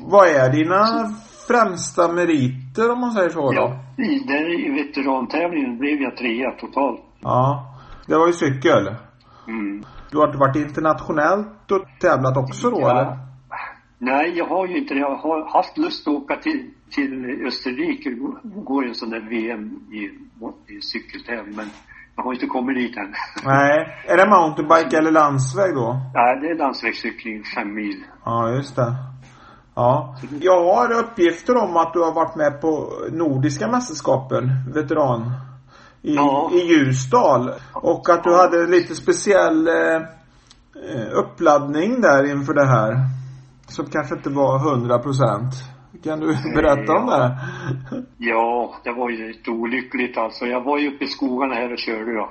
Vad 0.00 0.28
är 0.28 0.52
dina 0.52 0.86
så. 0.86 1.14
främsta 1.52 2.12
meriter 2.12 2.92
om 2.92 3.00
man 3.00 3.12
säger 3.12 3.28
så 3.28 3.40
då? 3.40 3.54
Ja, 3.54 4.04
i, 4.04 4.18
där 4.18 4.66
i 4.66 4.84
veterantävlingen 4.84 5.78
blev 5.78 6.00
jag 6.02 6.16
trea 6.16 6.50
totalt. 6.50 7.00
Ja. 7.20 7.66
Det 8.06 8.16
var 8.16 8.26
ju 8.26 8.32
cykel. 8.32 8.94
Mm. 9.48 9.84
Du 10.10 10.18
har 10.18 10.38
varit 10.38 10.56
internationellt 10.56 11.70
och 11.70 11.84
tävlat 12.00 12.36
också 12.36 12.70
då 12.70 12.80
ja. 12.80 12.90
eller? 12.90 13.18
Nej, 13.98 14.32
jag 14.36 14.46
har 14.46 14.66
ju 14.66 14.78
inte 14.78 14.94
det. 14.94 15.00
Jag 15.00 15.16
har 15.16 15.52
haft 15.52 15.78
lust 15.78 16.08
att 16.08 16.14
åka 16.14 16.36
till, 16.36 16.70
till 16.90 17.42
Österrike 17.46 18.10
och 18.10 18.64
gå 18.64 18.82
en 18.82 18.94
sån 18.94 19.10
där 19.10 19.20
VM 19.20 19.80
i, 19.92 20.02
i 20.74 20.80
cykeltävling. 20.80 21.56
Men 21.56 21.66
jag 22.16 22.22
har 22.22 22.34
inte 22.34 22.46
kommit 22.46 22.76
dit 22.76 22.96
än. 22.96 23.14
Nej. 23.44 24.04
Är 24.08 24.16
det 24.16 24.26
mountainbike 24.26 24.98
eller 24.98 25.10
landsväg 25.10 25.74
då? 25.74 26.00
Nej, 26.14 26.40
det 26.40 26.46
är 26.46 26.58
landsvägscykling, 26.58 27.42
fem 27.56 27.74
mil. 27.74 28.04
Ja, 28.24 28.50
just 28.50 28.76
det. 28.76 28.94
Ja. 29.74 30.16
Jag 30.40 30.74
har 30.74 30.92
uppgifter 30.92 31.56
om 31.56 31.76
att 31.76 31.92
du 31.92 32.00
har 32.00 32.12
varit 32.12 32.36
med 32.36 32.60
på 32.60 32.92
Nordiska 33.10 33.68
mästerskapen, 33.68 34.50
veteran. 34.74 35.32
I, 36.02 36.14
ja. 36.14 36.50
i 36.52 36.58
Ljusdal. 36.58 37.50
Och 37.72 38.10
att 38.10 38.24
du 38.24 38.36
hade 38.36 38.66
lite 38.66 38.94
speciell 38.94 39.68
eh, 39.68 40.02
uppladdning 41.12 42.00
där 42.00 42.30
inför 42.30 42.54
det 42.54 42.66
här. 42.66 42.96
Som 43.66 43.86
kanske 43.86 44.14
inte 44.14 44.30
var 44.30 44.58
hundra 44.58 44.98
procent. 44.98 45.54
Kan 46.04 46.20
du 46.20 46.26
berätta 46.54 46.92
om 46.92 47.06
det? 47.06 47.38
Ja, 48.18 48.74
det 48.84 48.92
var 48.92 49.10
ju 49.10 49.28
lite 49.28 49.50
olyckligt 49.50 50.16
alltså. 50.16 50.46
Jag 50.46 50.60
var 50.60 50.78
ju 50.78 50.94
uppe 50.94 51.04
i 51.04 51.08
skogarna 51.08 51.54
här 51.54 51.72
och 51.72 51.78
körde 51.78 52.14
då. 52.14 52.30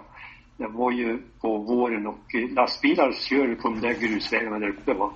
Jag 0.57 0.69
var 0.69 0.91
ju 0.91 1.17
på 1.41 1.57
våren 1.57 2.07
och 2.07 2.35
lastbilar 2.55 3.11
kör 3.11 3.55
på 3.55 3.69
de 3.69 3.79
där 3.79 3.93
grusvägarna 3.93 4.59
där 4.59 4.69
uppe 4.69 4.93
va. 4.93 5.11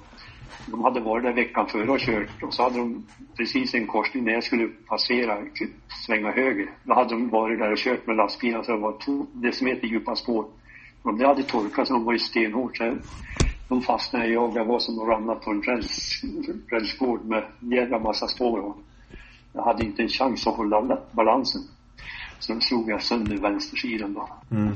De 0.67 0.83
hade 0.83 0.99
varit 0.99 1.23
där 1.23 1.33
veckan 1.33 1.67
före 1.67 1.91
och 1.91 1.99
kört 1.99 2.43
och 2.43 2.53
så 2.53 2.63
hade 2.63 2.77
de 2.77 3.05
precis 3.37 3.73
en 3.73 3.87
korsning 3.87 4.23
när 4.23 4.33
jag 4.33 4.43
skulle 4.43 4.67
passera, 4.67 5.37
svänga 6.05 6.31
höger. 6.31 6.69
Då 6.83 6.93
hade 6.93 7.09
de 7.09 7.29
varit 7.29 7.59
där 7.59 7.71
och 7.71 7.77
kört 7.77 8.07
med 8.07 8.15
lastbilar 8.15 8.63
så 8.63 8.71
det 8.71 8.77
var 8.77 8.97
två 9.05 9.25
decimeter 9.33 9.87
djupa 9.87 10.15
spår. 10.15 10.45
Och 11.01 11.17
det 11.17 11.27
hade 11.27 11.43
torkat 11.43 11.87
så 11.87 11.93
de 11.93 12.03
var 12.03 12.13
ju 12.13 12.19
stenhårt. 12.19 12.77
Så 12.77 12.83
de 13.67 13.81
fastnade 13.81 14.27
jag. 14.27 14.55
Jag 14.55 14.65
var 14.65 14.79
som 14.79 14.99
att 14.99 15.07
ramla 15.07 15.35
på 15.35 15.51
en 15.51 15.61
räls, 15.61 16.21
rälsgård 16.69 17.25
med 17.25 17.43
jävla 17.59 17.99
massa 17.99 18.27
spår. 18.27 18.59
Och 18.59 18.77
jag 19.53 19.63
hade 19.63 19.85
inte 19.85 20.01
en 20.01 20.09
chans 20.09 20.47
att 20.47 20.55
hålla 20.55 20.97
balansen. 21.11 21.61
Sen 22.39 22.61
slog 22.61 22.89
jag 22.89 23.01
sönder 23.01 23.37
vänstersidan 23.37 24.13
då. 24.13 24.29
Mm. 24.51 24.67
Och 24.69 24.75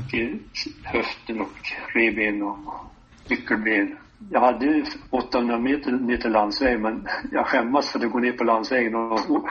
höften 0.83 1.41
och 1.41 1.71
revben 1.93 2.43
och 2.43 2.57
nyckelben. 3.29 3.97
Jag 4.31 4.39
hade 4.39 4.83
800 5.09 5.59
meter 5.59 5.91
ner 5.91 6.17
till 6.17 6.31
landsväg 6.31 6.79
men 6.79 7.07
jag 7.31 7.47
skämmas 7.47 7.91
för 7.91 8.05
att 8.05 8.11
gå 8.11 8.19
ner 8.19 8.31
på 8.31 8.43
landsvägen 8.43 8.95
och 8.95 9.49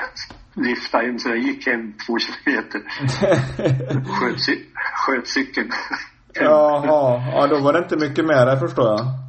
lyfta 0.54 0.98
hem 0.98 1.18
så 1.18 1.28
jag 1.28 1.38
gick 1.38 1.66
hem 1.66 1.92
två 2.06 2.18
kilometer. 2.18 2.80
sköt, 4.04 4.58
sköt 4.74 5.28
cykeln. 5.28 5.70
Jaha, 6.34 7.22
ja 7.32 7.46
då 7.46 7.58
var 7.58 7.72
det 7.72 7.78
inte 7.78 7.96
mycket 7.96 8.24
med 8.24 8.46
det 8.46 8.58
förstår 8.60 8.86
jag. 8.86 9.27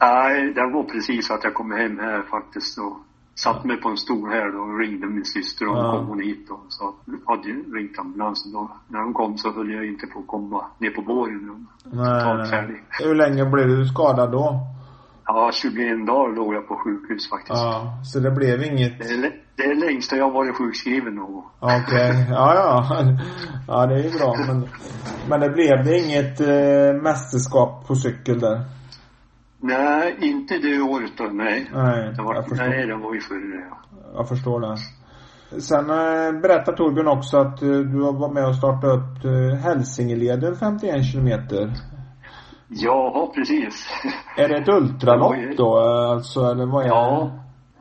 Nej, 0.00 0.52
det 0.54 0.60
var 0.60 0.82
precis 0.82 1.30
att 1.30 1.44
jag 1.44 1.54
kom 1.54 1.70
hem 1.70 1.98
här 1.98 2.22
faktiskt 2.22 2.78
och 2.78 2.96
satte 3.34 3.66
mig 3.66 3.76
på 3.76 3.88
en 3.88 3.96
stol 3.96 4.28
här 4.30 4.52
då 4.52 4.58
och 4.58 4.78
ringde 4.78 5.06
min 5.06 5.24
syster 5.24 5.68
och 5.68 5.78
ja. 5.78 5.92
kom 5.92 6.06
hon 6.06 6.20
hit 6.20 6.50
och 6.50 6.64
så 6.68 6.94
hade 7.26 7.48
jag 7.48 7.76
ringt 7.76 7.98
ambulansen 7.98 8.52
då. 8.52 8.70
När 8.88 9.00
de 9.00 9.14
kom 9.14 9.38
så 9.38 9.52
höll 9.52 9.70
jag 9.70 9.86
inte 9.86 10.06
på 10.06 10.18
att 10.18 10.26
komma 10.26 10.64
ner 10.78 10.90
på 10.90 11.02
båren. 11.02 11.66
Nej, 11.84 12.36
nej. 12.50 12.82
Hur 12.88 13.14
länge 13.14 13.44
blev 13.44 13.68
du 13.68 13.86
skadad 13.86 14.32
då? 14.32 14.60
Ja, 15.26 15.50
21 15.54 16.06
dagar 16.06 16.36
låg 16.36 16.54
jag 16.54 16.68
på 16.68 16.76
sjukhus 16.76 17.30
faktiskt. 17.30 17.62
Ja, 17.62 18.00
så 18.04 18.20
det 18.20 18.30
blev 18.30 18.62
inget? 18.62 18.98
Det 18.98 19.04
är, 19.04 19.32
det 19.56 19.62
är 19.62 19.74
längsta 19.74 20.16
jag 20.16 20.30
varit 20.30 20.56
sjukskriven 20.56 21.16
då. 21.16 21.44
Okej, 21.60 21.78
okay. 21.82 22.24
ja 22.30 22.54
ja. 22.54 22.86
Ja, 23.68 23.86
det 23.86 23.94
är 23.94 24.02
ju 24.02 24.18
bra. 24.18 24.36
Men, 24.46 24.68
men 25.28 25.40
det 25.40 25.50
blev 25.50 25.84
det 25.84 25.98
inget 25.98 26.40
eh, 26.40 27.02
mästerskap 27.02 27.86
på 27.86 27.94
cykel 27.94 28.40
där? 28.40 28.77
Nej, 29.60 30.16
inte 30.20 30.58
det 30.58 30.80
året 30.80 31.12
då, 31.16 31.24
nej. 31.24 31.70
Nej, 31.74 32.12
det 32.16 32.22
var, 32.22 32.34
jag 32.34 32.48
förstår. 32.48 32.66
Nej, 32.66 32.86
det 32.86 32.96
var 32.96 33.12
det, 33.12 33.66
ja. 33.70 33.78
Jag 34.14 34.28
förstår 34.28 34.60
det. 34.60 34.76
Sen 35.60 35.90
äh, 35.90 36.40
berättar 36.40 36.72
Torbjörn 36.72 37.08
också 37.08 37.36
att 37.36 37.62
äh, 37.62 37.68
du 37.68 38.02
har 38.02 38.12
varit 38.12 38.34
med 38.34 38.48
och 38.48 38.56
startat 38.56 38.84
upp 38.84 39.24
äh, 39.24 39.58
Hälsingeleden 39.58 40.56
51 40.56 41.04
kilometer. 41.04 41.72
Ja, 42.68 43.32
precis. 43.34 43.86
Är 44.36 44.48
det 44.48 44.56
ett 44.56 44.68
ultralopp 44.68 45.36
ju... 45.36 45.54
då, 45.54 45.78
alltså, 45.78 46.40
eller 46.40 46.66
vad 46.66 46.84
är 46.84 46.88
ja, 46.88 47.30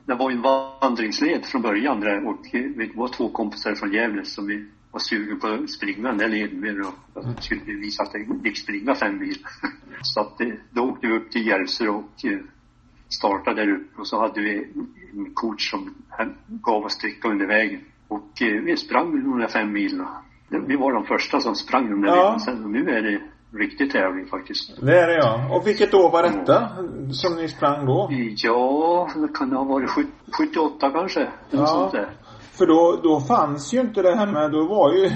det? 0.06 0.14
det 0.14 0.20
var 0.20 0.32
en 0.32 0.42
vandringsled 0.42 1.46
från 1.46 1.62
början 1.62 2.00
där 2.00 2.28
och 2.28 2.40
vi 2.52 2.92
var 2.96 3.08
två 3.08 3.30
kompisar 3.30 3.76
från 3.76 3.94
Gävle 3.94 4.26
som 4.26 4.48
vi 4.48 4.66
var 4.98 5.00
sugen 5.00 5.40
på 5.40 5.48
att 5.48 5.70
springa 5.70 6.08
den 6.08 6.18
där 6.18 6.28
leden 6.28 6.86
och 6.86 7.44
skulle 7.44 7.62
visa 7.66 8.04
att 8.04 8.12
det 8.12 8.48
gick 8.50 8.58
springa 8.58 8.96
fem 8.96 9.20
mil. 9.20 9.38
Så 10.02 10.22
att 10.22 10.38
det, 10.38 10.58
då 10.72 10.82
åkte 10.82 11.08
vi 11.08 11.14
upp 11.14 11.32
till 11.32 11.48
Järvsö 11.48 11.88
och 11.88 12.26
eh, 12.26 12.40
startade 13.10 13.66
där 13.66 13.72
uppe 13.72 14.02
och 14.02 14.08
så 14.08 14.20
hade 14.20 14.42
vi 14.42 14.54
en 15.14 15.34
coach 15.34 15.72
som 15.72 15.94
gav 16.48 16.86
oss 16.86 16.98
dricka 16.98 17.28
under 17.28 17.48
vägen. 17.48 17.82
Och 18.08 18.42
eh, 18.42 18.64
vi 18.64 18.78
sprang 18.78 19.24
de 19.24 19.40
där 19.40 19.48
fem 19.48 19.72
milen. 19.74 20.06
Vi 20.68 20.76
var 20.76 20.94
de 20.94 21.06
första 21.06 21.40
som 21.40 21.56
sprang 21.56 21.90
de 21.90 22.02
där 22.02 22.16
ja. 22.16 22.40
Sen 22.40 22.72
nu 22.72 22.90
är 22.90 23.02
det 23.02 23.22
riktig 23.58 23.92
tävling 23.92 24.28
faktiskt. 24.28 24.82
Det 24.82 25.00
är 25.00 25.08
det 25.08 25.16
ja. 25.16 25.56
Och 25.56 25.68
vilket 25.68 25.94
år 25.94 26.12
var 26.12 26.24
detta 26.24 26.70
som 27.12 27.36
ni 27.36 27.48
sprang 27.48 27.86
då? 27.86 28.10
Ja, 28.38 29.10
det 29.16 29.28
kan 29.34 29.52
ha 29.52 29.64
varit 29.64 29.90
78 30.38 30.90
kanske. 30.92 31.28
Ja. 31.52 31.66
Sånt 31.66 31.92
där. 31.92 32.10
För 32.58 32.68
då, 32.68 33.00
då 33.04 33.20
fanns 33.20 33.74
ju 33.74 33.82
inte 33.82 34.02
det 34.02 34.16
här 34.16 34.28
med, 34.28 34.52
då 34.52 34.68
var 34.68 34.94
ju, 34.94 35.12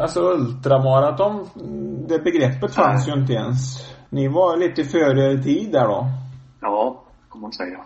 alltså 0.00 0.20
ultramaraton, 0.20 1.48
det 2.08 2.18
begreppet 2.18 2.74
fanns 2.74 3.06
Nej. 3.06 3.16
ju 3.16 3.20
inte 3.22 3.32
ens. 3.32 3.58
Ni 4.10 4.28
var 4.28 4.56
lite 4.56 4.84
före 4.84 5.42
tid 5.42 5.72
där 5.72 5.84
då? 5.84 6.06
Ja, 6.60 7.02
kan 7.32 7.40
man 7.40 7.52
säga. 7.52 7.84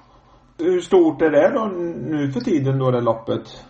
Hur 0.58 0.80
stort 0.80 1.22
är 1.22 1.30
det 1.30 1.50
då 1.54 1.64
nu 2.08 2.32
för 2.32 2.40
tiden 2.40 2.78
då 2.78 2.90
det 2.90 3.00
loppet? 3.00 3.64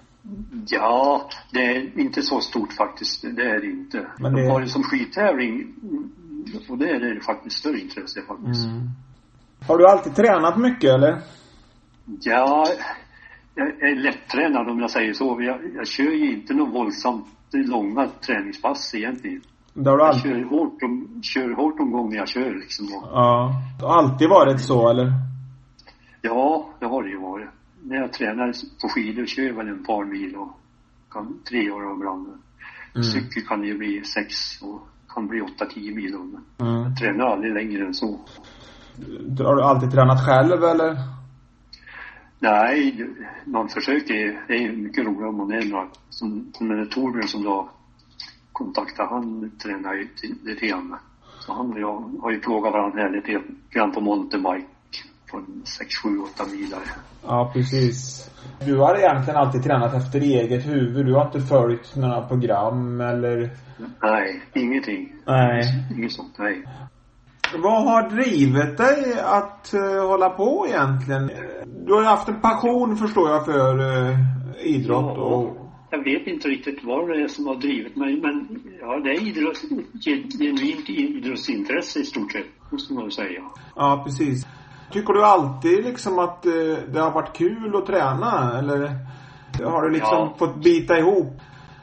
Ja, 0.67 1.29
det 1.53 1.59
är 1.59 2.01
inte 2.01 2.23
så 2.23 2.41
stort 2.41 2.73
faktiskt. 2.73 3.23
Det 3.23 3.43
är 3.43 3.61
det 3.61 3.67
inte. 3.67 4.07
Men 4.19 4.35
det... 4.35 4.43
De 4.43 4.51
har 4.51 4.61
det 4.61 4.69
som 4.69 4.83
skidtävling 4.83 5.75
och 6.69 6.79
det 6.79 6.91
är 6.91 7.15
det 7.15 7.21
faktiskt 7.21 7.57
större 7.57 7.81
intresse 7.81 8.21
faktiskt. 8.29 8.67
Mm. 8.67 8.91
Har 9.69 9.79
du 9.79 9.89
alltid 9.89 10.17
tränat 10.17 10.59
mycket 10.59 10.91
eller? 10.91 11.21
Ja, 12.21 12.67
jag 13.55 13.91
är 13.91 13.97
lättränad 13.97 14.69
om 14.69 14.81
jag 14.81 14.91
säger 14.91 15.13
så. 15.13 15.39
Jag, 15.41 15.61
jag 15.77 15.87
kör 15.87 16.13
ju 16.13 16.33
inte 16.33 16.55
någon 16.55 16.71
våldsamt 16.71 17.27
långa 17.53 18.09
träningspass 18.27 18.95
egentligen. 18.95 19.41
Det 19.75 19.91
har 19.91 19.97
du 19.97 20.05
alltid... 20.05 20.33
Jag 20.33 20.39
kör 20.39 20.49
hårt, 20.49 20.83
om, 20.83 21.23
kör 21.23 21.55
hårt 21.55 21.81
om 21.81 21.91
gången 21.91 22.13
jag 22.13 22.29
kör 22.29 22.55
liksom. 22.55 22.87
Ja. 22.91 23.53
Det 23.79 23.87
har 23.87 23.99
alltid 23.99 24.29
varit 24.29 24.61
så 24.61 24.91
eller? 24.91 25.13
Ja, 26.23 26.69
det 26.81 26.87
har 26.87 27.03
det 27.03 27.09
ju 27.09 27.19
varit. 27.21 27.49
när 27.83 27.97
jag 27.97 28.13
tränar 28.13 28.53
på 28.83 28.89
skidor 28.89 29.27
kör 29.27 29.43
jag 29.43 29.55
väl 29.55 29.69
en 29.69 29.85
par 29.85 30.05
mil 30.05 30.37
och 30.37 30.49
kan 31.11 31.39
tre 31.49 31.71
år 31.71 31.93
ibland. 31.97 32.27
Mm. 32.95 33.03
Cykel 33.03 33.43
kan 33.43 33.65
ju 33.65 33.79
bli 33.79 34.05
sex 34.05 34.35
och 34.63 34.89
kan 35.15 35.27
bli 35.27 35.41
åtta, 35.41 35.67
tio 35.75 35.95
mil. 35.95 36.15
Mm. 36.15 36.83
jag 36.83 36.99
tränar 36.99 37.27
aldrig 37.27 37.55
längre 37.55 37.87
än 37.87 37.95
så. 37.95 38.19
Har 39.39 39.57
du 39.57 39.63
alltid 39.63 39.91
tränat 39.91 40.27
själv 40.27 40.65
eller? 40.65 40.97
Nej, 42.43 43.07
man 43.45 43.69
försöker. 43.69 44.45
Det 44.49 44.55
är 44.55 44.59
ju 44.59 44.73
mycket 44.73 45.05
roligare 45.05 45.29
om 45.29 45.37
man 45.37 45.53
är 45.53 45.65
några. 45.65 45.87
Som, 46.11 46.53
som 46.53 46.89
Torbjörn 46.91 47.29
som 47.29 47.43
du 47.43 47.49
har 47.49 47.69
kontaktat, 48.53 49.11
han 49.11 49.51
tränar 49.63 49.95
ju 49.95 50.09
lite 50.45 50.67
grann. 50.67 50.97
Så 51.41 51.53
han 51.53 51.73
och 51.73 51.81
jag 51.81 52.11
har 52.23 52.31
ju 52.31 52.41
plågat 52.41 52.73
varandra 52.73 53.03
här 53.03 53.11
lite 53.11 53.43
grann 53.71 53.93
på 53.93 54.01
mountainbike 54.01 54.67
på 55.31 55.37
en 55.37 55.63
sex, 55.65 55.95
sju, 56.03 56.19
åtta 56.19 56.45
milare. 56.53 56.83
Ja, 57.23 57.51
precis. 57.55 58.31
Du 58.67 58.77
har 58.77 58.99
egentligen 58.99 59.41
alltid 59.41 59.63
tränat 59.63 59.95
efter 59.95 60.21
eget 60.21 60.67
huvud. 60.67 61.07
Du 61.07 61.15
har 61.15 61.27
inte 61.27 61.41
följt 61.41 61.97
några 61.97 62.23
program 62.29 63.01
eller? 63.01 63.51
Nej, 64.03 64.43
ingenting. 64.55 65.13
Nej. 65.27 65.63
Inget 65.97 66.13
sånt, 66.13 66.39
nej. 66.39 66.65
Vad 67.59 67.85
har 67.85 68.11
drivit 68.11 68.77
dig 68.79 69.21
att 69.25 69.75
eh, 69.75 70.07
hålla 70.09 70.31
på 70.31 70.67
egentligen? 70.69 71.31
Du 71.87 71.93
har 71.93 72.01
ju 72.01 72.07
haft 72.07 72.29
en 72.29 72.41
passion 72.41 72.97
förstår 72.97 73.31
jag 73.31 73.45
för 73.45 73.79
eh, 73.79 74.17
idrott 74.63 75.15
Ja. 75.17 75.23
och... 75.23 75.57
Jag 75.91 76.05
vet 76.05 76.27
inte 76.27 76.49
riktigt 76.49 76.85
vad 76.85 77.09
det 77.09 77.23
är 77.23 77.29
som 77.29 77.47
har 77.47 77.55
drivit 77.57 77.97
mig, 77.97 78.21
men 78.21 78.61
ja, 78.81 79.01
det 79.05 79.11
är 79.11 79.29
idrott, 79.29 79.63
genuint 80.39 80.89
idrottsintresse 80.91 82.01
i 82.01 82.05
stort 82.05 82.33
sett, 82.33 82.47
måste 82.73 82.95
man 82.95 83.11
säga. 83.11 83.43
Ja, 83.77 84.03
precis. 84.07 84.47
Tycker 84.93 85.13
du 85.13 85.25
alltid 85.25 85.85
liksom 85.85 86.19
att 86.19 86.47
eh, 86.47 86.53
det 86.93 87.01
har 87.01 87.11
varit 87.11 87.37
kul 87.37 87.77
att 87.77 87.87
träna 87.87 88.59
eller 88.59 88.79
har 89.65 89.83
du 89.83 89.91
liksom 89.91 90.19
Ja. 90.19 90.35
fått 90.39 90.57
bita 90.65 90.99
ihop? 90.99 91.33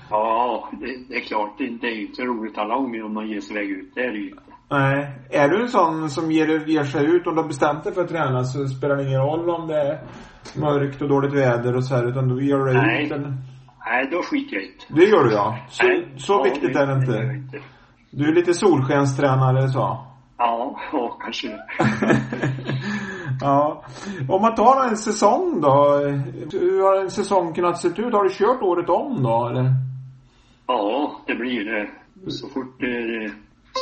Ja, 0.09 0.69
det, 0.79 0.97
det 1.09 1.15
är 1.15 1.21
klart, 1.21 1.57
det, 1.57 1.67
det 1.81 1.87
är 1.87 1.95
ju 1.95 2.05
inte 2.07 2.21
roligt 2.23 2.57
alla 2.57 2.75
gånger 2.75 3.03
om 3.03 3.13
man 3.13 3.27
ger 3.29 3.41
sig 3.41 3.55
iväg 3.55 3.69
ut. 3.69 3.91
Det 3.95 4.01
är 4.01 4.11
det 4.11 4.17
ju 4.17 4.29
inte. 4.29 4.41
Nej. 4.71 5.15
Är 5.29 5.49
du 5.49 5.61
en 5.61 5.67
sån 5.67 6.09
som 6.09 6.31
ger, 6.31 6.67
ger 6.67 6.83
sig 6.83 7.05
ut 7.05 7.27
om 7.27 7.35
du 7.35 7.41
har 7.41 7.47
bestämt 7.47 7.83
dig 7.83 7.93
för 7.93 8.01
att 8.01 8.09
träna 8.09 8.43
så 8.43 8.67
spelar 8.67 8.95
det 8.95 9.03
ingen 9.03 9.21
roll 9.21 9.49
om 9.49 9.67
det 9.67 9.81
är 9.81 9.99
mörkt 10.55 11.01
och 11.01 11.09
dåligt 11.09 11.33
väder 11.33 11.75
och 11.75 11.83
så 11.85 11.95
här 11.95 12.07
utan 12.07 12.29
då 12.29 12.41
ger 12.41 12.57
du 12.57 12.65
dig 12.65 12.73
Nej. 12.73 13.05
ut? 13.05 13.11
Eller? 13.11 13.33
Nej, 13.85 14.09
då 14.11 14.21
skiter 14.21 14.55
jag 14.55 14.63
i 14.63 14.71
det. 14.89 14.95
Det 14.95 15.05
gör 15.05 15.23
du 15.23 15.31
ja. 15.33 15.57
Så, 15.69 15.87
Nej. 15.87 16.07
så 16.17 16.33
Ja, 16.33 16.43
viktigt 16.43 16.75
är 16.75 16.85
det 16.87 17.05
gör 17.05 17.23
jag 17.23 17.35
inte. 17.35 17.55
inte. 17.55 17.59
Du 18.11 18.29
är 18.29 18.33
lite 18.33 18.53
solskenstränare 18.53 19.67
så. 19.69 20.05
Ja, 20.37 20.79
ja, 20.93 21.17
kanske 21.23 21.47
det. 21.47 21.59
ja. 23.41 23.83
Om 24.29 24.41
man 24.41 24.55
tar 24.55 24.87
en 24.87 24.97
säsong 24.97 25.61
då. 25.61 25.97
Hur 26.51 26.81
har 26.83 27.01
en 27.01 27.09
säsong 27.11 27.53
kunnat 27.53 27.77
se 27.77 27.87
ut? 27.87 28.13
Har 28.13 28.23
du 28.23 28.29
kört 28.29 28.61
året 28.61 28.89
om 28.89 29.23
då 29.23 29.47
eller? 29.47 29.73
Ja, 30.67 31.11
det 31.27 31.35
blir 31.35 31.65
det. 31.65 31.89
Så 32.31 32.47
fort 32.49 32.79
det, 32.79 33.31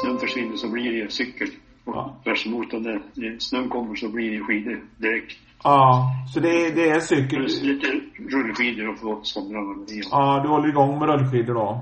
snön 0.04 0.18
försvinner 0.20 0.56
så 0.56 0.70
blir 0.70 1.04
det 1.04 1.12
cykel. 1.12 1.48
Och 1.84 1.96
Ja. 1.96 2.16
tvärs 2.24 2.48
emot, 2.48 2.74
och 2.74 2.82
när, 2.82 3.02
snön 3.40 3.70
kommer 3.70 3.96
så 3.96 4.10
blir 4.10 4.32
det 4.32 4.44
skidor 4.44 4.82
direkt. 4.98 5.38
Ja. 5.64 6.04
Så 6.34 6.40
det, 6.40 6.66
är- 6.66 6.76
det 6.76 6.90
är 6.90 7.00
cykel? 7.00 7.42
Lite 7.62 7.88
rullskidor 8.30 8.90
och 8.90 9.02
på 9.02 9.20
somrarna. 9.24 9.86
Ja. 10.12 10.40
Du 10.44 10.50
håller 10.50 10.70
igång 10.70 11.00
med 11.00 11.10
rullskidor 11.10 11.54
då? 11.54 11.82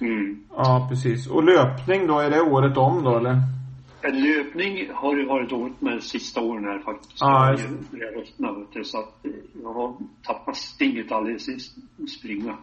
Mm. 0.00 0.44
Ja, 0.56 0.86
precis. 0.90 1.26
Och 1.26 1.44
löpning 1.44 2.06
då, 2.06 2.18
är 2.18 2.30
det 2.30 2.40
året 2.40 2.76
om 2.76 3.02
då 3.02 3.16
eller? 3.16 3.36
En 4.02 4.22
löpning 4.22 4.88
har 4.94 5.16
det 5.16 5.24
varit 5.24 5.50
dåligt 5.50 5.80
med 5.80 5.92
de 5.96 6.00
sista 6.00 6.40
åren 6.40 6.64
här 6.64 6.78
faktiskt. 6.78 7.16
Ja, 7.20 7.50
Jag 7.50 7.60
ju 7.60 7.66
vet 8.58 8.72
du, 8.72 8.84
så 8.84 8.98
att 8.98 9.24
eh, 9.26 9.30
jag 9.62 9.72
har 9.72 9.94
tappat 10.22 10.56
stinget 10.56 11.12
alldeles 11.12 11.48
i 11.48 11.58
springa. 12.06 12.52
Så 12.52 12.56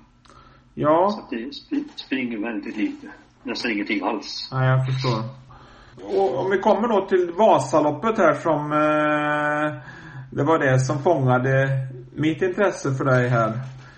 Ja. 0.74 1.08
att 1.24 1.30
det 1.30 1.36
sp- 1.38 1.84
springer 1.96 2.38
väldigt 2.38 2.78
lite. 2.78 3.08
Nästan 3.46 3.72
ingenting 3.72 4.02
alls. 4.04 4.50
Ja, 4.52 4.66
jag 4.66 4.86
förstår. 4.86 5.20
Och 6.18 6.40
om 6.40 6.52
vi 6.52 6.58
kommer 6.58 6.88
då 6.88 7.06
till 7.06 7.32
Vasaloppet 7.38 8.18
här 8.18 8.34
som... 8.34 8.72
Eh, 8.72 9.92
det 10.32 10.44
var 10.44 10.60
det 10.60 10.80
som 10.80 11.00
fångade 11.04 11.68
mitt 12.16 12.42
intresse 12.42 12.94
för 12.94 13.06
dig 13.06 13.28
här. 13.30 13.52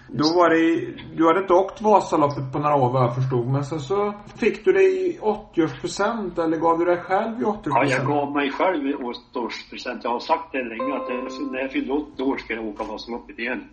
Då 0.10 0.24
var 0.36 0.50
det, 0.50 0.94
du 1.18 1.28
hade 1.28 1.40
inte 1.40 1.54
åkt 1.54 1.82
Vasaloppet 1.82 2.52
på 2.54 2.60
några 2.60 2.76
år 2.76 2.92
vad 2.92 3.04
jag 3.04 3.16
förstod. 3.16 3.48
Men 3.48 3.64
sen 3.66 3.80
så 3.80 4.14
fick 4.36 4.66
du 4.66 4.72
det 4.72 4.84
i 4.84 5.20
80-årspresent 5.22 6.44
eller 6.44 6.58
gav 6.58 6.80
du 6.80 6.86
dig 6.86 6.98
själv 6.98 7.42
i 7.42 7.44
80-årspresent? 7.44 7.72
Ja, 7.74 7.86
jag 7.86 8.06
gav 8.06 8.32
mig 8.32 8.52
själv 8.52 8.86
en 8.86 9.04
årspresent. 9.44 10.04
Jag 10.04 10.12
har 10.12 10.20
sagt 10.20 10.52
det 10.52 10.64
länge 10.64 10.96
att 10.96 11.10
när 11.52 11.60
jag 11.60 11.72
fyllde 11.72 11.94
80 11.94 12.24
år 12.24 12.38
ska 12.38 12.54
jag 12.54 12.66
åka 12.66 12.84
Vasaloppet 12.84 13.40
igen. 13.40 13.64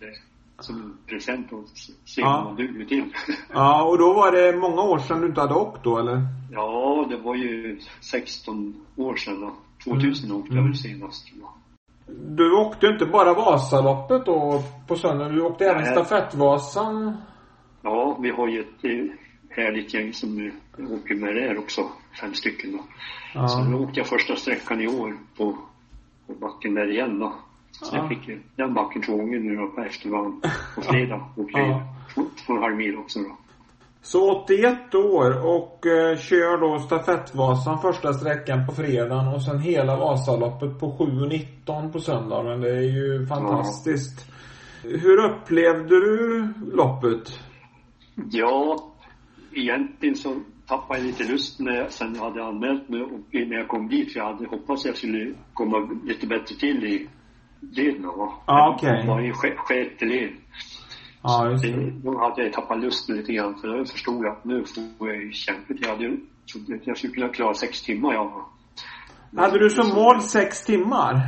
Det, 0.00 0.06
som 0.60 0.76
en 0.76 0.96
present 1.06 1.52
och 1.52 1.64
se 2.04 2.20
Ja. 2.20 2.26
vad 2.36 2.44
man 2.44 2.56
duger 2.56 2.84
till. 2.84 3.04
Ja, 3.52 3.82
och 3.84 3.98
då 3.98 4.12
var 4.12 4.32
det 4.32 4.56
många 4.58 4.82
år 4.82 4.98
sedan 4.98 5.20
du 5.20 5.26
inte 5.26 5.40
hade 5.40 5.54
åkt 5.54 5.84
då 5.84 5.98
eller? 5.98 6.20
ja, 6.52 7.06
det 7.10 7.16
var 7.16 7.34
ju 7.34 7.80
16 8.00 8.74
år 8.96 9.16
sedan 9.16 9.40
då. 9.40 9.52
2000 9.84 10.32
åkte 10.32 10.48
jag 10.48 10.58
Mm. 10.58 10.64
väl 10.70 10.76
senast 10.78 11.26
tror 11.26 11.40
jag. 11.40 11.50
Du 12.36 12.52
åkte 12.56 12.86
inte 12.86 13.06
bara 13.06 13.34
Vasaloppet 13.34 14.26
då 14.26 14.62
på 14.86 14.96
söndagen. 14.96 15.34
Du 15.34 15.42
åkte 15.42 15.64
även 15.64 15.82
Nej. 15.82 15.92
stafettvasan. 15.92 17.16
Ja, 17.82 18.18
vi 18.22 18.30
har 18.30 18.48
ju 18.48 18.60
ett 18.60 18.84
eh, 18.84 19.04
härligt 19.50 19.94
gäng 19.94 20.12
som 20.12 20.38
eh, 20.78 20.92
åker 20.92 21.14
med 21.14 21.34
där 21.34 21.58
också. 21.58 21.80
Fem 22.20 22.34
stycken 22.34 22.72
då. 22.72 22.78
Ja. 23.34 23.48
Så 23.48 23.64
nu 23.64 23.76
åkte 23.76 24.00
jag 24.00 24.06
första 24.06 24.36
sträckan 24.36 24.80
i 24.80 24.88
år 24.88 25.16
på, 25.36 25.58
på 26.26 26.32
backen 26.34 26.74
där 26.74 26.90
igen 26.90 27.18
då. 27.18 27.32
Så 27.70 27.96
Ja. 27.96 27.98
jag 27.98 28.08
fick 28.08 28.28
ju 28.28 28.42
den 28.56 28.74
backen 28.74 29.02
två 29.02 29.16
gånger 29.16 29.38
nu 29.38 29.56
då 29.56 29.66
på 29.68 29.80
eftermiddagen. 29.82 30.40
På 30.74 30.80
fredag 30.82 31.28
åkte 31.36 31.58
jag 31.58 31.68
Ja. 31.70 31.82
två, 32.14 32.22
och 32.52 32.56
en 32.56 32.62
halv 32.62 32.76
mil 32.76 32.96
också 32.96 33.18
då. 33.18 33.36
Så 34.02 34.42
81 34.44 34.94
år 34.94 35.46
och 35.46 35.86
eh, 35.86 36.16
kör 36.18 36.60
då 36.60 36.78
stafettvasan 36.78 37.78
första 37.78 38.12
sträckan 38.12 38.66
på 38.66 38.72
fredagen 38.74 39.28
och 39.34 39.42
sen 39.42 39.58
hela 39.60 39.96
Vasaloppet 39.96 40.80
på 40.80 40.86
7.19 40.98 41.92
på 41.92 41.98
söndagen. 42.00 42.60
Det 42.60 42.70
är 42.76 42.82
ju 42.82 43.26
fantastiskt. 43.26 44.26
Hur 44.82 45.24
upplevde 45.24 45.88
du 46.00 46.48
loppet? 46.72 47.40
Ja, 48.30 48.76
egentligen 49.52 50.14
så 50.14 50.34
tappade 50.66 50.98
jag 51.00 51.06
lite 51.06 51.24
lust 51.32 51.60
när 51.60 51.72
jag, 51.76 51.92
sen 51.92 52.14
jag 52.14 52.22
hade 52.22 52.44
anmält 52.44 52.88
mig 52.88 53.02
och 53.02 53.10
när 53.32 53.56
jag 53.56 53.68
kom 53.68 53.88
dit. 53.88 54.12
För 54.12 54.20
jag 54.20 54.26
hade 54.26 54.46
hoppats 54.46 54.82
att 54.82 54.86
jag 54.88 54.96
skulle 54.96 55.34
komma 55.54 55.90
lite 56.04 56.26
bättre 56.26 56.54
till 56.56 56.84
i 56.84 57.08
va. 58.16 58.32
Ja, 58.46 58.74
okej. 58.76 59.02
Det 59.02 59.08
var 59.08 59.20
ju 59.20 59.32
sj- 59.32 59.56
sjätte 59.56 60.04
led. 60.04 60.30
Ja, 61.22 61.50
just 61.50 61.62
Det, 61.64 61.90
då 61.90 62.18
hade 62.18 62.42
jag 62.42 62.52
tappat 62.52 62.80
lusten 62.80 63.16
lite 63.16 63.32
grann 63.32 63.54
för 63.60 63.76
jag 63.76 63.88
förstod 63.88 64.26
att 64.26 64.44
nu 64.44 64.64
får 64.98 65.08
jag 65.08 65.16
ju 65.22 65.32
kämpigt. 65.32 65.78
Jag 65.86 65.88
hade 65.90 66.16
jag 66.84 66.96
skulle 66.98 67.14
kunna 67.14 67.28
klara 67.28 67.54
sex 67.54 67.82
timmar 67.82 68.12
jag. 68.14 68.32
Hade 69.36 69.58
du 69.58 69.70
som 69.70 69.88
mål 69.88 70.20
sex 70.20 70.64
timmar? 70.64 71.20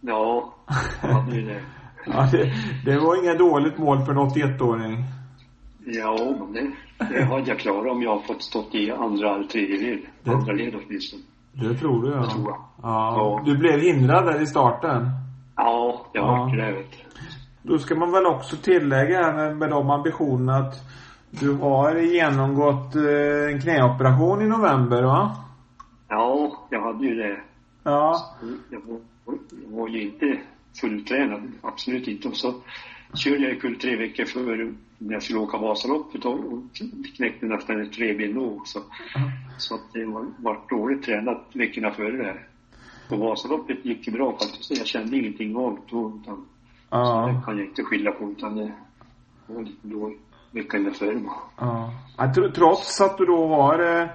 Ja, 0.00 0.54
jag 1.02 1.08
hade 1.08 1.36
ju 1.36 1.42
det. 1.42 1.60
Ja, 2.06 2.28
det, 2.32 2.52
det 2.84 2.98
var 2.98 3.24
inget 3.24 3.38
dåligt 3.38 3.78
mål 3.78 4.04
för 4.04 4.12
en 4.12 4.18
81-åring. 4.18 5.04
Ja, 5.86 6.36
men 6.40 6.52
det, 6.52 6.72
det 7.14 7.24
hade 7.24 7.48
jag 7.50 7.58
klarat 7.58 7.92
om 7.92 8.02
jag 8.02 8.26
fått 8.26 8.42
stått 8.42 8.74
i 8.74 8.90
andra 8.90 9.34
eller 9.34 9.44
tredje 9.46 9.76
led. 9.80 9.98
Det- 10.24 10.30
Andra 10.30 10.52
led 10.52 10.74
åtminstone. 10.86 11.22
Det 11.52 11.74
tror 11.74 12.02
du 12.02 12.10
ja. 12.10 12.20
Det 12.20 12.30
tror 12.30 12.44
jag. 12.48 12.58
Ja. 12.82 13.14
Ja. 13.16 13.42
Du 13.44 13.58
blev 13.58 13.80
hindrad 13.80 14.24
där 14.26 14.42
i 14.42 14.46
starten. 14.46 15.10
Ja, 15.56 16.06
jag 16.12 16.24
Ja. 16.24 16.26
har 16.28 16.48
hört 16.48 16.56
det 16.58 16.72
vet 16.72 16.90
du. 16.92 16.98
Då 17.72 17.78
ska 17.78 17.94
man 17.94 18.12
väl 18.12 18.26
också 18.26 18.56
tillägga 18.56 19.22
här 19.22 19.32
med, 19.32 19.56
med 19.56 19.70
de 19.70 19.90
ambitionerna 19.90 20.56
att 20.58 20.74
du 21.30 21.52
har 21.52 21.94
genomgått 21.96 22.94
eh, 22.96 23.52
en 23.52 23.60
knäoperation 23.60 24.42
i 24.42 24.46
november 24.48 25.02
va? 25.02 25.36
Ja, 26.08 26.52
jag 26.70 26.82
hade 26.82 27.06
ju 27.06 27.14
det. 27.14 27.40
Ja. 27.82 28.20
Jag 28.70 28.80
var, 28.86 29.00
jag 29.64 29.70
var 29.78 29.88
ju 29.88 30.02
inte 30.02 30.38
fulltränad, 30.80 31.42
absolut 31.62 32.08
inte. 32.08 32.28
Och 32.28 32.36
så 32.36 32.54
körde 33.14 33.48
jag 33.48 33.60
kul 33.60 33.78
tre 33.80 33.96
veckor 33.96 34.24
före 34.24 34.72
när 34.98 35.12
jag 35.12 35.22
skulle 35.22 35.38
åka 35.38 35.58
Vasaloppet 35.58 36.24
och 36.24 36.38
knäckte 37.16 37.46
nästan 37.46 37.82
ett 37.82 37.98
revben 37.98 38.34
då 38.34 38.46
också. 38.56 38.78
Så 39.58 39.74
att 39.74 39.92
det 39.92 40.04
var, 40.04 40.26
var 40.38 40.58
dåligt 40.68 41.02
tränat 41.02 41.46
veckorna 41.52 41.90
före 41.90 42.16
det. 42.16 42.24
här. 42.24 42.46
På 43.08 43.16
Vasaloppet 43.16 43.84
gick 43.84 44.04
det 44.04 44.10
bra 44.10 44.32
faktiskt. 44.32 44.70
Jag 44.78 44.86
kände 44.86 45.16
ingenting 45.16 45.52
det 45.52 45.90
då. 45.90 46.12
Utan, 46.22 46.34
så 46.90 47.26
det 47.26 47.32
Ja. 47.32 47.42
kan 47.46 47.58
jag 47.58 47.66
inte 47.66 47.82
skylla 47.82 48.10
på 48.10 48.30
utan 48.30 48.56
det 48.56 48.72
var 49.46 49.62
lite 49.62 49.88
dåligt 49.88 50.20
veckan 50.50 50.84
bara. 51.24 51.34
ja. 51.68 51.90
ja 52.18 52.24
tr- 52.24 52.52
trots 52.52 53.00
att 53.00 53.18
du 53.18 53.24
då 53.24 53.48
har 53.48 54.00
eh, 54.00 54.08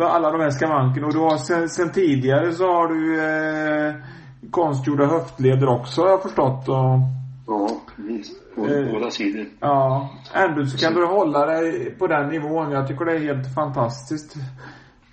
alla 0.00 0.30
de 0.30 0.40
här 0.40 0.50
skavankerna 0.50 1.06
och 1.06 1.12
du 1.12 1.18
har 1.18 1.36
sen, 1.36 1.68
sen 1.68 1.92
tidigare 1.92 2.52
så 2.52 2.64
har 2.72 2.88
du 2.88 3.20
eh, 3.24 3.94
konstgjorda 4.50 5.06
höftleder 5.06 5.68
också 5.68 6.02
har 6.02 6.08
jag 6.08 6.22
förstått 6.22 6.68
och 6.68 6.98
Ja, 7.48 7.68
precis. 7.96 8.32
På 8.54 8.66
Eh. 8.66 8.92
båda 8.92 9.10
sidor. 9.10 9.46
ja, 9.60 10.10
ändå 10.34 10.66
så 10.66 10.78
kan 10.78 10.94
du 10.94 11.06
hålla 11.06 11.46
dig 11.46 11.90
på 11.98 12.06
den 12.06 12.28
nivån. 12.28 12.70
Jag 12.70 12.88
tycker 12.88 13.04
det 13.04 13.12
är 13.12 13.18
helt 13.18 13.54
fantastiskt. 13.54 14.34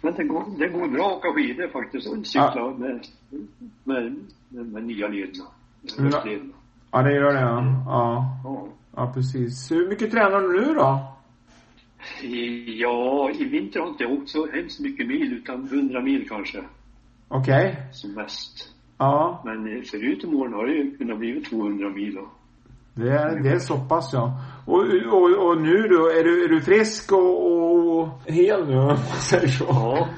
Men 0.03 0.13
det 0.13 0.23
går, 0.23 0.43
det 0.59 0.67
går 0.67 0.87
bra 0.87 1.07
att 1.07 1.17
åka 1.17 1.33
skidor 1.33 1.67
faktiskt 1.67 2.07
och 2.07 2.25
cykla 2.27 2.73
med, 2.77 3.07
med, 3.83 4.15
med, 4.49 4.65
med 4.65 4.83
nya 4.83 5.07
lederna. 5.07 5.45
Mm. 5.99 6.51
Ja, 6.91 7.01
det 7.01 7.13
gör 7.13 7.33
det 7.33 7.39
ja. 7.41 7.63
Ja, 7.85 8.39
Ja. 8.43 8.67
ja 8.95 9.11
precis. 9.13 9.71
Hur 9.71 9.89
mycket 9.89 10.11
tränar 10.11 10.41
du 10.41 10.61
nu 10.61 10.73
då? 10.73 11.13
I- 12.21 12.81
Ja, 12.81 13.29
i 13.31 13.43
vinter 13.43 13.79
har 13.79 13.87
jag 13.87 13.93
inte 13.93 14.05
åkt 14.05 14.29
så 14.29 14.47
hemskt 14.51 14.79
mycket 14.79 15.07
mil, 15.07 15.33
utan 15.33 15.67
100 15.67 16.01
mil 16.01 16.29
kanske, 16.29 16.63
Okej. 17.27 17.75
som 17.91 18.13
mest. 18.13 18.69
Ja, 18.97 19.41
Men 19.45 19.77
eh, 19.77 19.81
förut 19.83 20.23
om 20.23 20.35
åren 20.35 20.53
har 20.53 20.67
det 20.67 20.73
ju 20.73 20.97
kunnat 20.97 21.19
bli 21.19 21.41
200 21.41 21.89
mil. 21.89 22.17
Och, 22.17 22.27
det 22.93 23.09
är, 23.09 23.39
det 23.43 23.49
är 23.49 23.59
så 23.59 23.77
pass 23.79 24.09
ja. 24.13 24.39
Och, 24.65 24.79
och, 25.13 25.47
och 25.49 25.61
nu 25.61 25.87
då, 25.87 26.07
är 26.09 26.23
du, 26.23 26.45
är 26.45 26.49
du 26.49 26.61
frisk 26.61 27.11
och, 27.11 27.99
och 27.99 28.09
hel 28.25 28.67
nu 28.67 28.77
om 28.77 28.85
man 28.85 28.97
säger 28.97 29.47
så? 29.47 29.65
ja, 29.69 30.09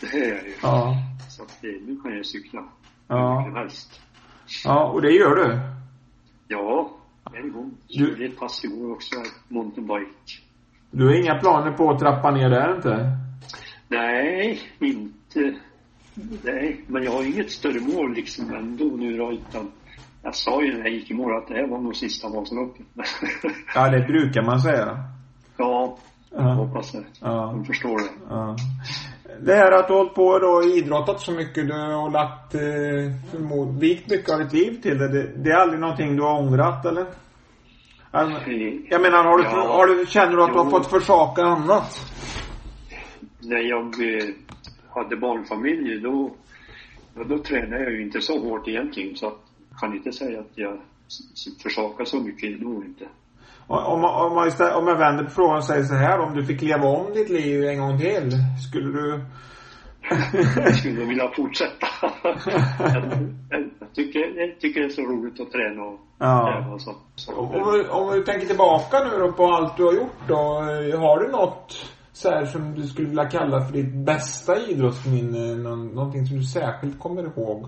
det 0.00 0.06
är 0.24 0.28
jag 0.34 0.44
ju. 0.44 0.52
Ja. 0.62 0.94
Så 1.30 1.42
att, 1.42 1.64
eh, 1.64 1.70
nu 1.86 2.00
kan 2.02 2.16
jag 2.16 2.26
cykla. 2.26 2.64
Ja. 3.08 3.40
Hur 3.48 3.56
helst. 3.56 4.00
Ja, 4.64 4.84
och 4.90 5.02
det 5.02 5.10
gör 5.10 5.34
du? 5.34 5.58
Ja, 6.48 6.90
en 7.34 7.52
gång. 7.52 7.70
Du- 7.88 7.94
Körde 8.06 8.24
ett 8.24 8.38
pass 8.38 8.64
igår 8.64 8.92
också, 8.92 9.16
mountainbike. 9.48 10.10
Du 10.90 11.06
har 11.06 11.14
inga 11.14 11.34
planer 11.34 11.72
på 11.72 11.90
att 11.90 11.98
trappa 11.98 12.30
ner 12.30 12.50
där 12.50 12.76
inte? 12.76 13.16
Nej, 13.88 14.60
inte. 14.78 15.54
Nej, 16.44 16.84
men 16.86 17.02
jag 17.02 17.12
har 17.12 17.22
inget 17.22 17.50
större 17.50 17.80
mål 17.80 18.14
liksom 18.14 18.54
ändå 18.54 18.84
nu 18.84 19.16
då, 19.16 19.32
utan 19.32 19.70
jag 20.22 20.34
sa 20.34 20.62
ju 20.62 20.72
när 20.72 20.80
jag 20.80 20.90
gick 20.90 21.10
i 21.10 21.14
mål 21.14 21.36
att 21.36 21.48
det 21.48 21.54
här 21.54 21.66
var 21.66 21.78
nog 21.78 21.96
sista 21.96 22.28
Vasaloppet. 22.28 22.86
Ja, 23.74 23.88
det 23.90 24.00
brukar 24.00 24.42
man 24.42 24.60
säga. 24.60 24.98
ja, 25.56 25.96
jag 26.30 26.42
Ja. 26.42 26.52
hoppas 26.54 26.92
det. 26.92 27.04
Ja. 27.20 27.28
De 27.54 27.64
förstår 27.64 27.98
det. 27.98 28.10
Ja. 28.28 28.56
Det 29.42 29.54
här 29.54 29.72
att 29.72 29.88
du 29.88 29.94
hållit 29.94 30.14
på 30.14 30.24
och 30.26 30.64
idrottat 30.64 31.20
så 31.20 31.32
mycket, 31.32 31.66
du 31.68 31.72
har 31.72 32.10
lagt, 32.10 32.54
eh, 32.54 33.78
vikt 33.78 34.10
mycket 34.10 34.32
av 34.32 34.38
ditt 34.38 34.52
liv 34.52 34.80
till 34.82 34.98
det. 34.98 35.08
det. 35.08 35.32
Det 35.36 35.50
är 35.50 35.56
aldrig 35.56 35.80
någonting 35.80 36.16
du 36.16 36.22
har 36.22 36.38
ångrat 36.40 36.86
eller? 36.86 37.06
Alltså, 38.10 38.50
Jag 38.90 39.02
menar, 39.02 39.24
har 39.24 39.38
du, 39.38 39.44
Ja. 39.44 39.50
har 39.76 39.86
du, 39.86 40.06
känner 40.06 40.36
du 40.36 40.42
att 40.42 40.52
du 40.52 40.58
har 40.58 40.64
Jo. 40.64 40.70
fått 40.70 40.86
försaka 40.86 41.42
annat? 41.42 42.06
När 43.42 43.58
jag 43.60 43.84
eh, 44.18 44.24
hade 44.94 45.16
barnfamilj 45.16 46.00
då, 46.00 46.30
då, 47.14 47.24
då 47.24 47.38
tränade 47.38 47.82
jag 47.82 47.92
ju 47.92 48.02
inte 48.02 48.20
så 48.20 48.38
hårt 48.40 48.68
egentligen 48.68 49.16
så 49.16 49.26
att 49.26 49.32
jag 49.32 49.49
kan 49.80 49.94
inte 49.96 50.12
säga 50.12 50.40
att 50.40 50.52
jag 50.54 50.78
försakar 51.62 52.04
så 52.04 52.16
mycket 52.20 52.60
då 52.60 52.68
inte. 52.84 53.08
Om, 53.66 54.04
om, 54.04 54.34
man 54.34 54.48
istället, 54.48 54.74
om 54.76 54.86
jag 54.88 54.96
vänder 54.98 55.24
på 55.24 55.30
frågan 55.30 55.56
och 55.56 55.64
säger 55.64 55.82
så 55.84 55.94
här, 55.94 56.18
om 56.20 56.34
du 56.34 56.44
fick 56.44 56.62
leva 56.62 56.84
om 56.88 57.12
ditt 57.12 57.28
liv 57.30 57.64
en 57.64 57.78
gång 57.80 57.98
till, 57.98 58.32
skulle 58.68 58.92
du? 59.00 59.20
Jag 60.56 60.74
skulle 60.74 61.04
vilja 61.04 61.30
fortsätta. 61.36 61.86
jag, 63.80 63.92
tycker, 63.94 64.40
jag 64.40 64.60
tycker 64.60 64.80
det 64.80 64.86
är 64.86 64.90
så 64.90 65.02
roligt 65.02 65.40
att 65.40 65.50
träna 65.52 65.82
och 65.82 66.00
Ja. 66.18 66.62
tävla 66.62 66.78
så. 66.78 66.94
så 67.14 67.34
Om, 67.36 67.84
om, 67.90 68.12
du- 68.12 68.22
tänker 68.24 68.46
tillbaka 68.46 68.98
nu 69.04 69.18
då 69.18 69.32
på 69.32 69.44
allt 69.46 69.76
du 69.76 69.84
har 69.84 69.92
gjort 69.92 70.28
då, 70.28 70.36
har 70.98 71.20
du 71.22 71.28
något 71.28 71.86
så 72.12 72.30
här 72.30 72.44
som 72.44 72.74
du 72.74 72.82
skulle 72.86 73.08
vilja 73.08 73.24
kalla 73.30 73.60
för 73.64 73.72
ditt 73.72 73.94
bästa 73.94 74.58
idrottsminne? 74.58 75.54
Någon, 75.54 75.86
någonting 75.86 76.26
som 76.26 76.36
du 76.36 76.44
särskilt 76.44 76.98
kommer 77.00 77.22
ihåg? 77.22 77.66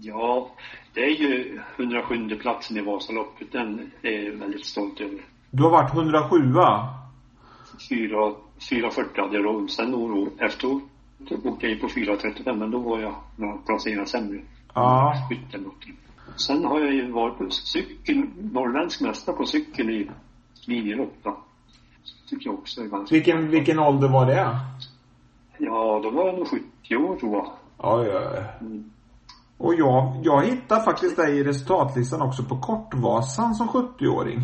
Ja, 0.00 0.50
det 0.94 1.00
är 1.00 1.10
ju 1.10 1.60
107 1.76 2.36
platsen 2.40 2.76
i 2.76 2.80
Vasaloppet. 2.80 3.52
Den 3.52 3.90
är 4.02 4.22
jag 4.22 4.32
väldigt 4.32 4.66
stolt 4.66 5.00
över. 5.00 5.20
Du 5.50 5.62
har 5.62 5.70
varit 5.70 5.94
107 5.94 6.52
va? 6.52 6.94
4, 7.88 8.32
4.40 8.70 9.20
hade 9.20 9.36
jag 9.36 9.44
råd. 9.44 9.70
Sen 9.70 9.94
efteråt 10.38 10.82
då 11.18 11.50
åkte 11.50 11.66
jag 11.66 11.72
in 11.72 11.80
på 11.80 11.86
4.35 11.86 12.56
men 12.56 12.70
då 12.70 12.78
var 12.78 13.00
jag 13.00 13.14
några 13.36 13.56
placerade 13.56 14.06
sämre. 14.06 14.40
Ja. 14.74 15.14
Skytt 15.28 15.54
eller 15.54 15.64
någonting. 15.64 15.96
Sen 16.36 16.64
har 16.64 16.80
jag 16.80 16.94
ju 16.94 17.10
varit 17.10 17.38
på 17.38 17.50
cykel, 17.50 18.22
norrländsk 18.52 19.00
mästare 19.00 19.36
på 19.36 19.46
cykel 19.46 19.90
i 19.90 20.10
linjelopp 20.66 21.14
då. 21.22 21.36
Tycker 22.28 22.46
jag 22.46 22.54
också 22.54 22.80
är 22.80 22.84
ganska 22.84 23.14
Vilken, 23.14 23.50
vilken 23.50 23.78
ålder 23.78 24.08
var 24.08 24.26
det? 24.26 24.58
Ja, 25.58 26.00
då 26.02 26.10
var 26.10 26.26
jag 26.26 26.34
nog 26.34 26.48
70 26.48 26.96
år 26.96 27.16
tror 27.16 27.32
jag. 27.32 27.52
Oj, 27.78 28.08
oj. 28.08 28.44
Mm. 28.60 28.90
Och 29.58 29.74
jag, 29.74 30.20
jag 30.22 30.44
hittar 30.44 30.80
faktiskt 30.80 31.16
dig 31.16 31.38
i 31.38 31.44
resultatlistan 31.44 32.22
också 32.22 32.42
på 32.44 32.56
Kortvasan 32.58 33.54
som 33.54 33.68
70-åring. 33.68 34.40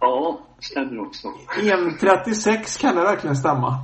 Ja, 0.00 0.38
stämmer 0.60 1.00
också. 1.00 1.28
1.36 1.60 2.80
kan 2.80 2.94
det 2.96 3.02
verkligen 3.02 3.36
stämma? 3.36 3.78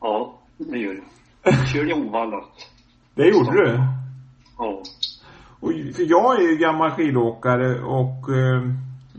Ja, 0.00 0.34
det 0.58 0.78
gör 0.78 0.94
det. 0.94 1.02
Jag 1.50 1.68
körde 1.68 1.94
ovallat. 1.94 2.68
Det 3.14 3.28
gjorde 3.28 3.50
du? 3.52 3.80
Ja. 4.58 4.82
Och, 5.60 5.72
för 5.96 6.10
jag 6.10 6.40
är 6.40 6.48
ju 6.48 6.56
gammal 6.56 6.90
skidåkare 6.90 7.82
och 7.82 8.28
eh, 8.36 8.62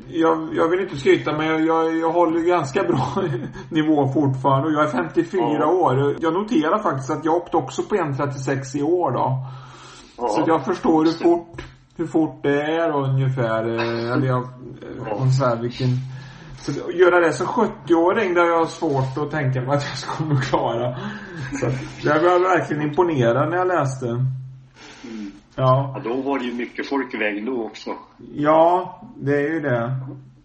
jag, 0.08 0.50
jag 0.56 0.70
vill 0.70 0.80
inte 0.80 0.98
skryta 0.98 1.38
men 1.38 1.48
jag, 1.48 1.62
jag, 1.66 1.98
jag 1.98 2.12
håller 2.12 2.42
ganska 2.42 2.84
bra 2.84 3.08
nivå 3.70 4.08
fortfarande 4.14 4.68
och 4.68 4.74
jag 4.74 4.84
är 4.84 4.92
54 4.92 5.42
Ja. 5.60 5.66
år. 5.66 6.16
Jag 6.20 6.34
noterar 6.34 6.80
faktiskt 6.84 7.10
att 7.12 7.26
jag 7.26 7.36
åkte 7.36 7.58
också 7.58 7.84
på 7.84 7.96
1.36 7.96 8.78
i 8.78 8.82
år 8.84 9.12
då. 9.12 9.46
Ja. 10.28 10.30
Så 10.30 10.44
jag 10.48 10.66
förstår 10.66 11.06
hur 11.06 11.12
fort, 11.12 11.62
hur 11.98 12.08
fort 12.08 12.40
det 12.44 12.62
är 12.62 12.92
ungefär. 12.92 13.64
eh, 13.68 14.12
Eller 14.14 14.28
jag, 14.28 14.44
eh, 14.44 14.50
Ja. 15.06 15.46
här, 15.46 15.56
vilken... 15.62 15.90
Så 16.60 16.72
att 16.72 16.96
göra 16.96 17.20
det 17.20 17.34
som 17.34 17.48
70-åring, 17.48 18.34
det 18.34 18.40
har 18.42 18.48
jag 18.48 18.70
svårt 18.70 19.18
att 19.18 19.32
tänka 19.32 19.62
mig 19.62 19.70
att 19.78 19.84
jag 19.90 19.98
ska 19.98 20.12
kunna 20.24 20.42
klara. 20.42 20.98
Så 21.60 21.66
jag 22.08 22.20
var 22.24 22.40
verkligen 22.40 22.82
imponerad 22.84 23.50
när 23.50 23.58
jag 23.58 23.68
läste. 23.68 24.08
Mm. 24.08 25.32
Ja. 25.56 25.94
Ja, 25.96 26.02
då 26.04 26.22
var 26.22 26.40
det 26.40 26.46
ju 26.46 26.54
mycket 26.54 26.90
folk 26.90 27.14
i 27.14 27.18
vägen 27.18 27.46
då 27.46 27.64
också. 27.64 27.90
Ja, 28.34 29.02
det 29.18 29.36
är 29.36 29.50
ju 29.54 29.60
det. 29.60 29.96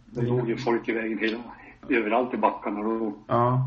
Det 0.06 0.22
låg 0.22 0.48
ju 0.48 0.56
folk 0.56 0.88
i 0.88 0.92
vägen 0.92 1.18
hela, 1.18 1.38
överallt 1.90 2.34
i 2.34 2.36
backarna 2.36 2.82
då. 2.82 3.12
Ja. 3.26 3.60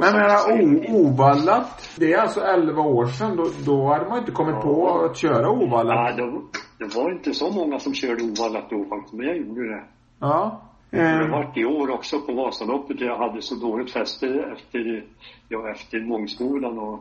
Men 0.00 0.14
jag 0.14 0.60
ovallat, 0.94 1.90
det 1.98 2.12
är 2.12 2.18
alltså 2.18 2.40
11 2.40 2.82
år 2.82 3.06
sedan. 3.06 3.36
Då, 3.36 3.44
då 3.66 3.86
hade 3.92 4.08
man 4.08 4.18
inte 4.18 4.32
kommit 4.32 4.60
på 4.60 4.88
att 5.04 5.16
köra 5.16 5.42
Ja, 5.42 5.48
ovallat. 5.50 6.16
det, 6.16 6.22
var- 6.22 6.42
det 6.78 6.96
var 6.96 7.12
inte 7.12 7.34
så 7.34 7.50
många 7.50 7.78
som 7.78 7.94
körde 7.94 8.22
ovallat 8.22 8.70
då 8.70 8.84
faktiskt, 8.84 9.12
men 9.14 9.26
jag 9.26 9.36
gjorde 9.36 9.68
det. 9.68 9.84
Ja. 10.20 10.60
Det 10.90 11.02
har 11.02 11.22
Eh, 11.24 11.30
varit 11.30 11.56
i 11.56 11.64
år 11.64 11.90
också 11.90 12.20
på 12.20 12.32
Vasaloppet. 12.32 13.00
Jag 13.00 13.18
hade 13.18 13.42
så 13.42 13.54
dåligt 13.54 13.90
fäste 13.92 14.26
efter, 14.26 15.04
ja, 15.48 15.70
efter 15.70 16.00
Mångsbodan 16.00 16.78
och 16.78 17.00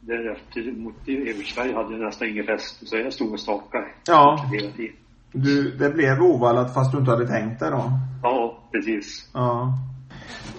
därefter 0.00 0.72
mot 0.72 1.08
Evertsberg 1.08 1.72
hade 1.74 1.92
jag 1.92 2.00
nästan 2.04 2.28
inget 2.28 2.46
fäste. 2.46 2.86
Så 2.86 2.96
jag 2.96 3.12
stod 3.12 3.32
och 3.32 3.40
stakade 3.40 3.86
Ja. 4.06 4.44
hela 4.52 4.72
tiden. 4.72 4.96
Du, 5.32 5.76
det 5.76 5.90
blev 5.90 6.22
ovallat 6.22 6.74
fast 6.74 6.92
du 6.92 6.98
inte 6.98 7.10
hade 7.10 7.26
tänkt 7.28 7.60
det 7.60 7.70
då. 7.70 7.82
Ja, 8.22 8.58
precis. 8.72 9.30
Ja. 9.34 9.72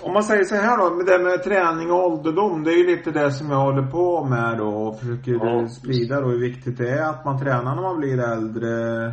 Om 0.01 0.13
man 0.13 0.23
säger 0.23 0.43
så 0.43 0.56
här 0.56 0.77
då, 0.77 0.95
med 0.95 1.06
det 1.06 1.19
med 1.23 1.43
träning 1.43 1.91
och 1.91 2.06
ålderdom, 2.06 2.63
det 2.63 2.71
är 2.71 2.77
ju 2.77 2.88
lite 2.95 3.12
det 3.12 3.32
som 3.32 3.49
jag 3.51 3.58
håller 3.60 3.84
på 3.84 4.25
med 4.25 4.58
då 4.58 4.67
och 4.67 4.99
försöker 4.99 5.32
Ja. 5.32 5.67
sprida 5.67 6.21
då 6.21 6.27
hur 6.27 6.39
viktigt 6.39 6.77
det 6.77 6.89
är 6.89 7.10
att 7.10 7.25
man 7.25 7.39
tränar 7.39 7.75
när 7.75 7.82
man 7.82 7.97
blir 7.99 8.19
äldre. 8.19 9.06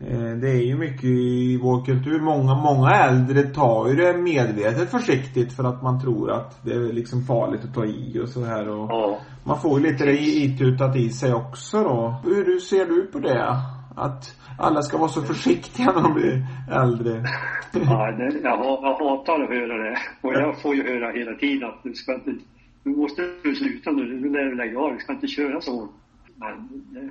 Eh, 0.00 0.36
Det 0.40 0.48
är 0.50 0.62
ju 0.66 0.76
mycket 0.78 1.04
i 1.04 1.58
vår 1.62 1.84
kultur. 1.84 2.20
Många, 2.20 2.54
många 2.54 2.90
äldre 2.90 3.42
tar 3.42 3.88
ju 3.88 3.94
det 3.96 4.18
medvetet 4.18 4.90
försiktigt 4.90 5.52
för 5.52 5.64
att 5.64 5.82
man 5.82 6.00
tror 6.00 6.30
att 6.30 6.58
det 6.64 6.72
är 6.72 6.92
liksom 6.92 7.22
farligt 7.22 7.64
att 7.64 7.74
ta 7.74 7.84
i 7.84 8.20
och 8.22 8.28
så 8.28 8.44
här 8.44 8.68
och 8.68 8.90
Ja. 8.90 9.18
man 9.44 9.60
får 9.60 9.80
ju 9.80 9.86
lite 9.92 10.04
det 10.04 10.18
itutat 10.18 10.96
i 10.96 11.10
sig 11.10 11.34
också 11.34 11.82
då. 11.82 12.14
Hur 12.24 12.58
ser 12.60 12.86
du 12.86 13.06
på 13.06 13.18
det? 13.18 13.56
Att 13.96 14.36
alla 14.58 14.82
ska 14.82 14.98
vara 14.98 15.08
så 15.08 15.22
försiktiga 15.22 15.92
när 15.92 16.02
de 16.02 16.14
blir 16.14 16.46
äldre. 16.70 17.24
Ja, 17.72 18.12
det, 18.12 18.38
jag, 18.42 18.58
jag 18.82 18.94
hatar 18.94 19.42
att 19.42 19.48
höra 19.48 19.90
det. 19.90 19.98
Och 20.20 20.32
jag 20.34 20.62
får 20.62 20.74
ju 20.74 20.82
höra 20.82 21.12
hela 21.12 21.34
tiden 21.38 21.68
att 21.68 21.82
du 21.82 21.94
ska 21.94 22.14
inte, 22.14 22.34
nu 22.82 22.96
måste 22.96 23.22
du 23.42 23.54
sluta 23.54 23.90
nu, 23.90 24.20
nu 24.20 24.28
lär 24.28 24.44
du 24.44 24.54
lägga 24.54 24.78
av, 24.80 24.92
du 24.92 24.98
ska 24.98 25.12
inte 25.12 25.26
köra 25.26 25.60
så. 25.60 25.88
Men 26.34 26.68
det, 26.92 27.10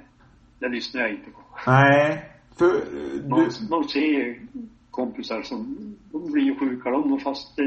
det 0.59 0.69
lyssnar 0.69 1.01
jag 1.01 1.11
inte 1.11 1.31
på. 1.31 1.39
Nej, 1.67 2.29
för 2.57 2.65
eh, 2.65 3.29
Man, 3.29 3.39
du, 3.39 3.67
man 3.69 3.83
ser 3.83 4.39
kompisar 4.91 5.41
som, 5.41 5.77
de 6.11 6.31
blir 6.31 6.43
ju 6.43 6.59
sjuka 6.59 6.89
de 6.89 7.13
och 7.13 7.21
fast 7.21 7.59
eh, 7.59 7.65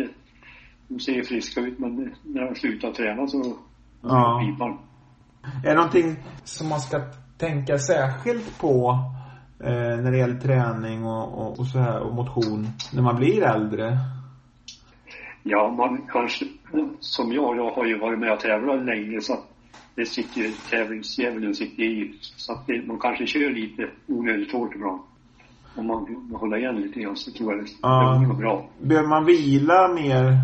de 0.89 1.01
ser 1.01 1.23
friska 1.23 1.61
ut 1.61 1.79
men 1.79 2.15
när 2.23 2.45
de 2.45 2.55
slutar 2.55 2.93
träna 2.93 3.27
så 3.27 3.57
Ja. 4.03 4.43
pipan. 4.47 4.79
är 5.65 5.69
det 5.69 5.75
någonting 5.75 6.17
som 6.45 6.69
man 6.69 6.81
ska 6.81 7.01
tänka 7.39 7.79
särskilt 7.79 8.59
på 8.59 8.99
eh, 9.65 9.71
när 9.73 10.11
det 10.11 10.19
gäller 10.19 10.41
träning 10.41 11.05
och, 11.05 11.39
och, 11.39 11.61
och 11.61 11.67
så 11.67 11.79
här 11.79 12.01
och 12.01 12.15
motion 12.15 12.67
när 12.93 13.03
man 13.03 13.17
blir 13.17 13.43
äldre? 13.43 13.99
Ja, 15.43 15.71
man 15.79 16.03
kanske, 16.09 16.45
som 17.01 17.33
jag, 17.33 17.57
jag 17.57 17.71
har 17.71 17.87
ju 17.87 17.99
varit 17.99 18.19
med 18.19 18.33
och 18.33 18.41
tävlat 18.41 18.85
länge 18.85 19.21
så 19.21 19.33
att 19.33 19.45
det 19.95 20.07
sitter 20.07 20.41
ju 20.41 20.53
tävlingsdjävulen 20.71 21.55
sitter 21.55 21.83
i. 21.83 22.19
Så 22.21 22.53
att 22.53 22.67
det, 22.67 22.87
man 22.87 22.99
kanske 22.99 23.27
kör 23.27 23.51
lite 23.51 23.89
onödigt 24.07 24.53
hårt 24.53 24.75
ibland. 24.75 25.01
Om 25.77 25.87
man 25.87 26.29
håller 26.41 26.57
igen 26.57 26.77
lite 26.77 27.01
grann 27.01 27.17
så 27.17 27.31
tror 27.33 27.53
jag 27.53 27.65
det, 27.65 27.71
Ja. 27.83 28.19
det 28.21 28.27
går 28.27 28.35
bra. 28.35 28.69
Behöver 28.81 29.09
man 29.09 29.25
vila 29.25 29.89
mer? 29.89 30.41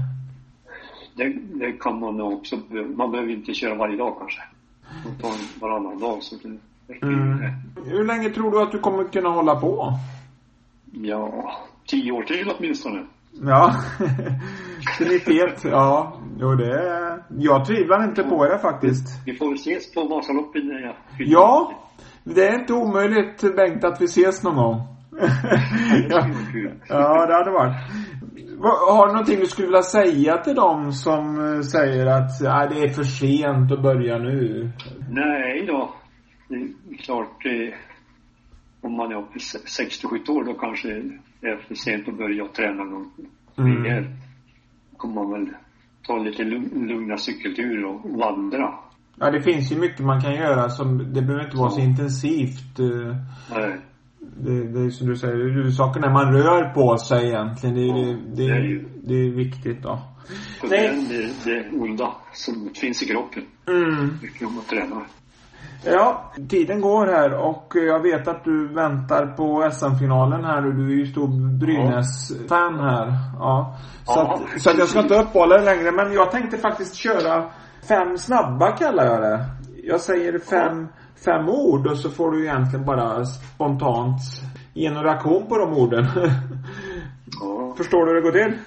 Det, 1.16 1.28
det 1.59 1.72
kan 1.72 2.00
man 2.00 2.16
nog 2.16 2.33
också, 2.33 2.57
man 2.96 3.11
behöver 3.11 3.33
inte 3.33 3.54
köra 3.54 3.74
varje 3.74 3.96
dag 3.96 4.16
kanske. 4.18 4.40
Man 5.04 5.18
tar 5.18 5.61
varannan 5.61 5.98
dag 5.98 6.22
så 6.22 6.37
det, 6.42 6.59
Mm. 7.02 7.40
Hur 7.86 8.04
länge 8.04 8.30
tror 8.30 8.50
du 8.50 8.62
att 8.62 8.72
du 8.72 8.78
kommer 8.78 9.04
kunna 9.04 9.28
hålla 9.28 9.54
på? 9.60 9.98
Ja, 10.92 11.52
tio 11.86 12.12
år 12.12 12.22
till 12.22 12.52
åtminstone. 12.58 13.06
Ja, 13.42 13.74
till 14.98 15.08
91. 15.08 15.64
Ja, 15.64 16.18
jo 16.40 16.54
det... 16.54 17.22
Jag 17.38 17.66
tvivlar 17.66 18.04
inte 18.04 18.22
på 18.22 18.44
det 18.44 18.58
faktiskt. 18.58 19.26
Vi 19.26 19.34
får 19.34 19.46
väl 19.46 19.54
ses 19.54 19.92
på 19.94 20.08
Vasaloppet 20.08 20.62
fyller 20.62 20.96
Ja, 21.18 21.72
det 22.24 22.48
är 22.48 22.60
inte 22.60 22.72
omöjligt 22.72 23.56
Bengt 23.56 23.84
att 23.84 24.00
vi 24.00 24.04
ses 24.04 24.42
någon 24.42 24.56
gång. 24.56 24.80
Ja. 26.08 26.26
Ja, 26.88 27.26
det 27.26 27.34
hade 27.34 27.50
varit. 27.50 27.74
Har 28.88 29.06
du 29.06 29.12
någonting 29.12 29.40
du 29.40 29.46
skulle 29.46 29.66
vilja 29.66 29.82
säga 29.82 30.38
till 30.38 30.54
dem 30.54 30.92
som 30.92 31.54
eh, 31.54 31.60
säger 31.60 32.06
att 32.06 32.38
det 32.70 32.80
är 32.80 32.88
för 32.88 33.02
sent 33.02 33.72
att 33.72 33.82
börja 33.82 34.18
nu? 34.18 34.70
Nej 35.10 35.66
då. 35.66 35.94
Det 36.48 36.54
är 36.54 36.96
klart, 36.98 37.46
eh, 37.46 37.74
om 38.80 38.92
man 38.92 39.12
är 39.12 39.16
uppe 39.18 39.38
i 39.38 39.40
60-70 39.40 40.30
år 40.30 40.44
då 40.44 40.54
kanske 40.54 40.88
det 41.40 41.46
är 41.48 41.57
för 41.57 41.74
sent 41.74 42.09
att 42.09 42.18
börja 42.18 42.46
träna 42.48 42.85
någon 42.85 43.11
Mm. 43.59 44.04
kommer 44.96 45.14
man 45.14 45.30
väl 45.33 45.48
ta 46.07 46.18
lite 46.18 46.42
lugn- 46.42 46.87
lugna 46.88 47.16
cykelturer 47.18 47.85
och 47.85 48.11
vandra. 48.11 48.74
Ja, 49.16 49.30
det 49.30 49.42
finns 49.42 49.72
ju 49.72 49.76
mycket 49.78 50.00
man 50.00 50.20
kan 50.20 50.35
göra 50.35 50.68
som, 50.70 50.98
det 50.98 51.22
behöver 51.22 51.44
inte 51.44 51.57
vara 51.57 51.70
så 51.70 51.80
intensivt. 51.80 52.78
eh, 52.78 53.16
Nej, 53.57 53.76
Det, 54.20 54.64
det 54.72 54.80
är 54.80 54.90
som 54.90 55.07
du 55.09 55.16
säger, 55.16 55.35
huvudsaken 55.37 56.04
är 56.04 56.11
man 56.11 56.33
rör 56.33 56.74
på 56.74 56.98
sig 56.98 57.26
egentligen. 57.28 57.74
Det, 57.74 57.80
är- 57.83 57.94
det, 57.94 58.12
det, 58.14 58.46
det 58.46 58.52
är 58.52 58.61
ju- 58.61 58.85
det 59.04 59.14
är 59.14 59.30
viktigt 59.30 59.83
då. 59.83 59.98
för 60.61 60.68
Nej. 60.68 61.07
det 61.09 61.14
är 61.16 61.22
det, 61.44 61.70
det 61.70 61.78
onda 61.78 62.14
som 62.33 62.70
finns 62.74 63.02
i 63.02 63.07
kroppen. 63.07 63.42
Mm. 63.68 64.09
Mycket 64.22 64.46
om 64.46 64.54
man 64.54 64.64
tränar. 64.64 65.07
Ja, 65.85 66.33
tiden 66.48 66.81
går 66.81 67.07
här 67.07 67.35
och 67.35 67.72
jag 67.74 68.03
vet 68.03 68.29
att 68.29 68.44
du 68.44 68.68
väntar 68.74 69.27
på 69.27 69.70
SM-finalen 69.72 70.44
här 70.44 70.66
och 70.66 70.74
du 70.74 70.92
är 70.92 70.96
ju 70.96 71.07
stor 71.07 71.59
Brynäs-fan 71.59 72.81
här. 72.81 73.12
Ja. 73.38 73.77
Så, 74.05 74.12
Ja, 74.16 74.35
att, 74.55 74.61
så 74.62 74.70
att 74.70 74.79
jag 74.79 74.88
ska 74.88 75.00
inte 75.00 75.14
uppehålla 75.20 75.57
dig 75.57 75.64
längre 75.64 75.92
men 75.92 76.12
jag 76.12 76.31
tänkte 76.31 76.59
faktiskt 76.59 76.94
köra 76.94 77.44
fem 77.88 78.18
snabba 78.18 78.77
kallar 78.77 79.05
jag 79.07 79.22
det. 79.22 79.44
Jag 79.83 80.00
säger 80.00 80.38
fem, 80.38 80.88
fem 81.24 81.48
ord 81.48 81.87
och 81.87 81.98
så 81.98 82.11
får 82.11 82.31
du 82.31 82.44
egentligen 82.44 82.87
bara 82.87 83.24
spontant 83.24 84.20
ge 84.74 84.87
en 84.87 85.03
reaktion 85.03 85.46
på 85.48 85.59
de 85.59 85.72
orden. 85.72 86.07
Ja, 87.40 87.74
Förstår 87.77 88.07
du 88.07 88.12
hur 88.12 88.14
det 88.14 88.20
går 88.31 88.33
till? 88.33 88.59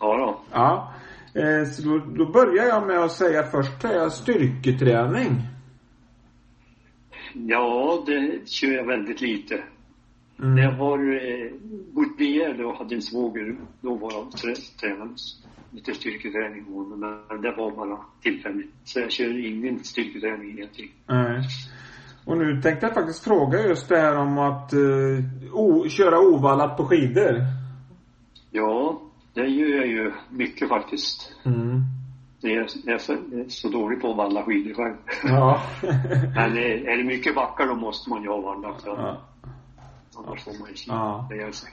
ja 0.00 0.16
då. 0.16 0.38
Ja. 0.52 0.92
Eh, 1.34 1.64
så 1.68 1.82
då, 1.88 1.98
då 2.24 2.32
börjar 2.32 2.64
jag 2.64 2.86
med 2.86 2.98
att 2.98 3.12
säga 3.12 3.42
först 3.42 3.82
jag 3.82 4.12
styrketräning. 4.12 5.48
Ja, 7.32 8.02
det 8.06 8.48
kör 8.48 8.72
jag 8.72 8.86
väldigt 8.86 9.20
lite. 9.20 9.54
Mm. 10.38 10.54
När 10.54 10.62
jag 10.62 10.76
var 10.76 10.98
eh, 10.98 11.52
bodde 11.92 12.64
och 12.64 12.76
hade 12.76 12.94
en 12.94 13.02
svåger, 13.02 13.56
då 13.80 13.94
var 13.94 14.12
jag 14.12 14.32
trä, 14.32 14.54
tränade 14.80 15.14
lite 15.70 15.94
styrketräning 15.94 16.64
honom, 16.64 17.00
men 17.28 17.42
det 17.42 17.54
var 17.56 17.70
bara 17.70 17.98
tillfälligt. 18.22 18.74
Så 18.84 19.00
jag 19.00 19.12
kör 19.12 19.46
ingen 19.46 19.84
styrketräning 19.84 20.50
egentligen. 20.50 20.92
Nej. 21.06 21.42
Och 22.24 22.36
nu 22.36 22.62
tänkte 22.62 22.86
jag 22.86 22.94
faktiskt 22.94 23.24
fråga 23.24 23.68
just 23.68 23.88
det 23.88 23.98
här 23.98 24.16
om 24.16 24.38
att 24.38 24.72
eh, 24.72 25.88
köra 25.88 26.18
ovallat 26.18 26.76
på 26.76 26.84
skidor. 26.84 27.36
Ja, 28.50 29.02
det 29.34 29.46
gör 29.46 29.76
jag 29.76 29.86
ju 29.86 30.12
mycket 30.30 30.68
faktiskt. 30.68 31.32
Mm. 31.44 31.82
Jag 32.42 32.94
är, 32.94 32.98
så, 32.98 33.16
så 33.48 33.68
dålig 33.68 34.00
på 34.00 34.10
att 34.10 34.16
valla 34.16 34.42
skidor 34.42 34.74
själv. 34.74 34.96
Ja. 35.24 35.62
Men 36.34 36.56
eh, 36.56 36.92
är 36.92 36.96
det 36.96 37.04
mycket 37.04 37.34
backar 37.34 37.66
då 37.66 37.74
måste 37.74 38.10
man 38.10 38.22
ju 38.22 38.28
vallat. 38.28 38.82
Ja. 38.86 38.96
ja. 38.98 39.20
Annars 40.16 40.44
får 40.44 40.52
man 40.60 40.68
ju 40.68 40.74
Ja. 40.86 41.26
det 41.30 41.36
gör 41.36 41.52
sig. 41.52 41.70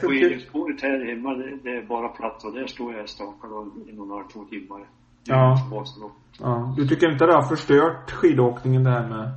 Skidspåret 0.00 0.82
här 0.82 1.14
hemma, 1.14 1.34
det, 1.34 1.56
det 1.62 1.76
är 1.76 1.82
bara 1.82 2.08
platt 2.08 2.44
och 2.44 2.52
där 2.52 2.66
står 2.66 2.94
jag 2.94 3.08
stakad 3.08 3.52
och 3.52 3.66
en 3.88 4.10
halv, 4.10 4.28
två 4.32 4.44
timmar. 4.44 4.86
Ja. 5.24 5.68
Ja. 6.38 6.74
Du 6.76 6.88
tycker 6.88 7.12
inte 7.12 7.26
det 7.26 7.34
har 7.34 7.48
förstört 7.56 8.10
skidåkningen 8.10 8.84
det 8.84 8.90
här 8.90 9.08
med? 9.08 9.30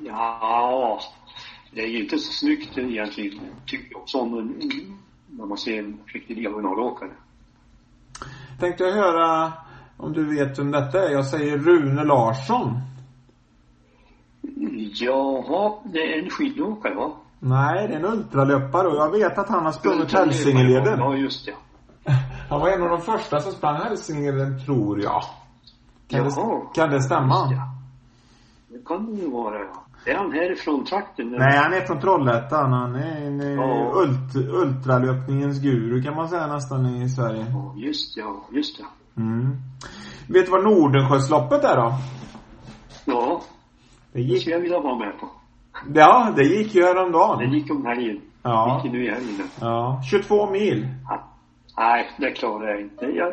Ja, 0.00 1.00
det 1.72 1.80
är 1.80 1.88
ju 1.88 2.02
inte 2.02 2.18
så 2.18 2.32
snyggt 2.32 2.78
egentligen. 2.78 3.40
Tycker 3.66 3.88
jag 3.90 4.02
också 4.02 4.18
om 4.18 4.54
när 5.26 5.46
man 5.46 5.58
ser 5.58 5.78
en 5.78 5.98
riktig 6.06 6.36
diagonalåkare. 6.36 7.10
Tänkte 8.60 8.84
jag 8.84 8.92
höra 8.92 9.52
om 9.96 10.12
du 10.12 10.34
vet 10.36 10.58
vem 10.58 10.70
detta 10.70 11.08
är. 11.08 11.12
Jag 11.12 11.26
säger 11.26 11.58
Rune 11.58 12.04
Larsson. 12.04 12.80
Jaha, 15.00 15.74
det 15.84 15.98
är 15.98 16.22
en 16.24 16.30
skidåkare 16.30 16.94
va? 16.94 17.12
Nej, 17.38 17.88
det 17.88 17.94
är 17.94 17.98
en 17.98 18.04
ultralöpare 18.04 18.88
och 18.88 18.96
jag 18.96 19.10
vet 19.10 19.38
att 19.38 19.48
han 19.48 19.64
har 19.64 19.72
sprungit 19.72 20.12
Hälsingeleden. 20.12 20.98
Ja, 20.98 21.16
just 21.16 21.46
det. 21.46 21.54
Han 22.50 22.60
var 22.60 22.68
en 22.68 22.82
av 22.82 22.88
de 22.88 23.00
första 23.00 23.40
som 23.40 23.52
sprang 23.52 23.76
Hälsingeleden, 23.76 24.64
tror 24.64 25.00
jag. 25.02 25.22
Kan, 26.08 26.24
det, 26.24 26.30
Jaha. 26.36 26.60
kan 26.74 26.90
det 26.90 27.00
stämma? 27.02 27.34
Just 27.38 27.50
det. 27.50 28.76
Det 28.78 28.84
kan 28.86 29.14
det 29.14 29.20
ju 29.22 29.30
vara 29.30 29.58
ja. 29.58 29.82
Är 30.12 30.14
han 30.14 30.32
härifrån 30.32 30.84
trakten? 30.84 31.28
eller? 31.28 31.38
Nej, 31.38 31.56
han 31.58 31.72
är 31.72 31.80
från 31.80 32.00
Trollhättan. 32.00 32.72
Han 32.72 32.94
är 32.94 33.26
en 33.26 33.40
eh, 33.40 33.46
Ja. 33.52 33.92
ult, 33.94 34.36
ultralöpningens 34.36 35.58
guru 35.60 36.02
kan 36.02 36.14
man 36.14 36.28
säga 36.28 36.46
nästan 36.46 36.86
i 36.86 37.08
Sverige. 37.08 37.46
Ja, 37.52 37.74
just 37.76 38.14
det, 38.14 38.20
ja, 38.20 38.44
just 38.52 38.78
det. 38.78 38.84
Mm. 39.16 39.56
Vet 40.28 40.44
du 40.46 40.50
vad 40.52 40.64
Nordensjösloppet 40.64 41.64
är 41.64 41.76
då? 41.76 41.94
Ja, 43.04 43.42
Det 44.12 44.18
det 44.18 44.24
gick, 44.24 44.40
skulle 44.40 44.54
jag 44.56 44.60
vilja 44.62 44.80
vara 44.80 44.98
med 44.98 45.20
på. 45.20 45.28
ja, 45.94 46.32
det 46.36 46.42
gick 46.44 46.74
ju 46.74 46.80
Det 46.80 46.86
häromdagen. 46.86 47.52
gick 47.52 47.70
om 47.70 47.86
helgen. 47.86 48.20
Ja. 48.42 48.80
Gick 48.84 48.92
ju 48.92 48.98
nu 48.98 49.06
i 49.06 49.10
helgen. 49.10 49.48
Ja, 49.60 50.02
22 50.10 50.50
mil. 50.50 50.88
Ja. 51.08 51.22
Nej, 51.76 52.06
det 52.18 52.30
klarar 52.30 52.68
jag 52.68 52.80
inte. 52.80 53.06
Jag, 53.06 53.32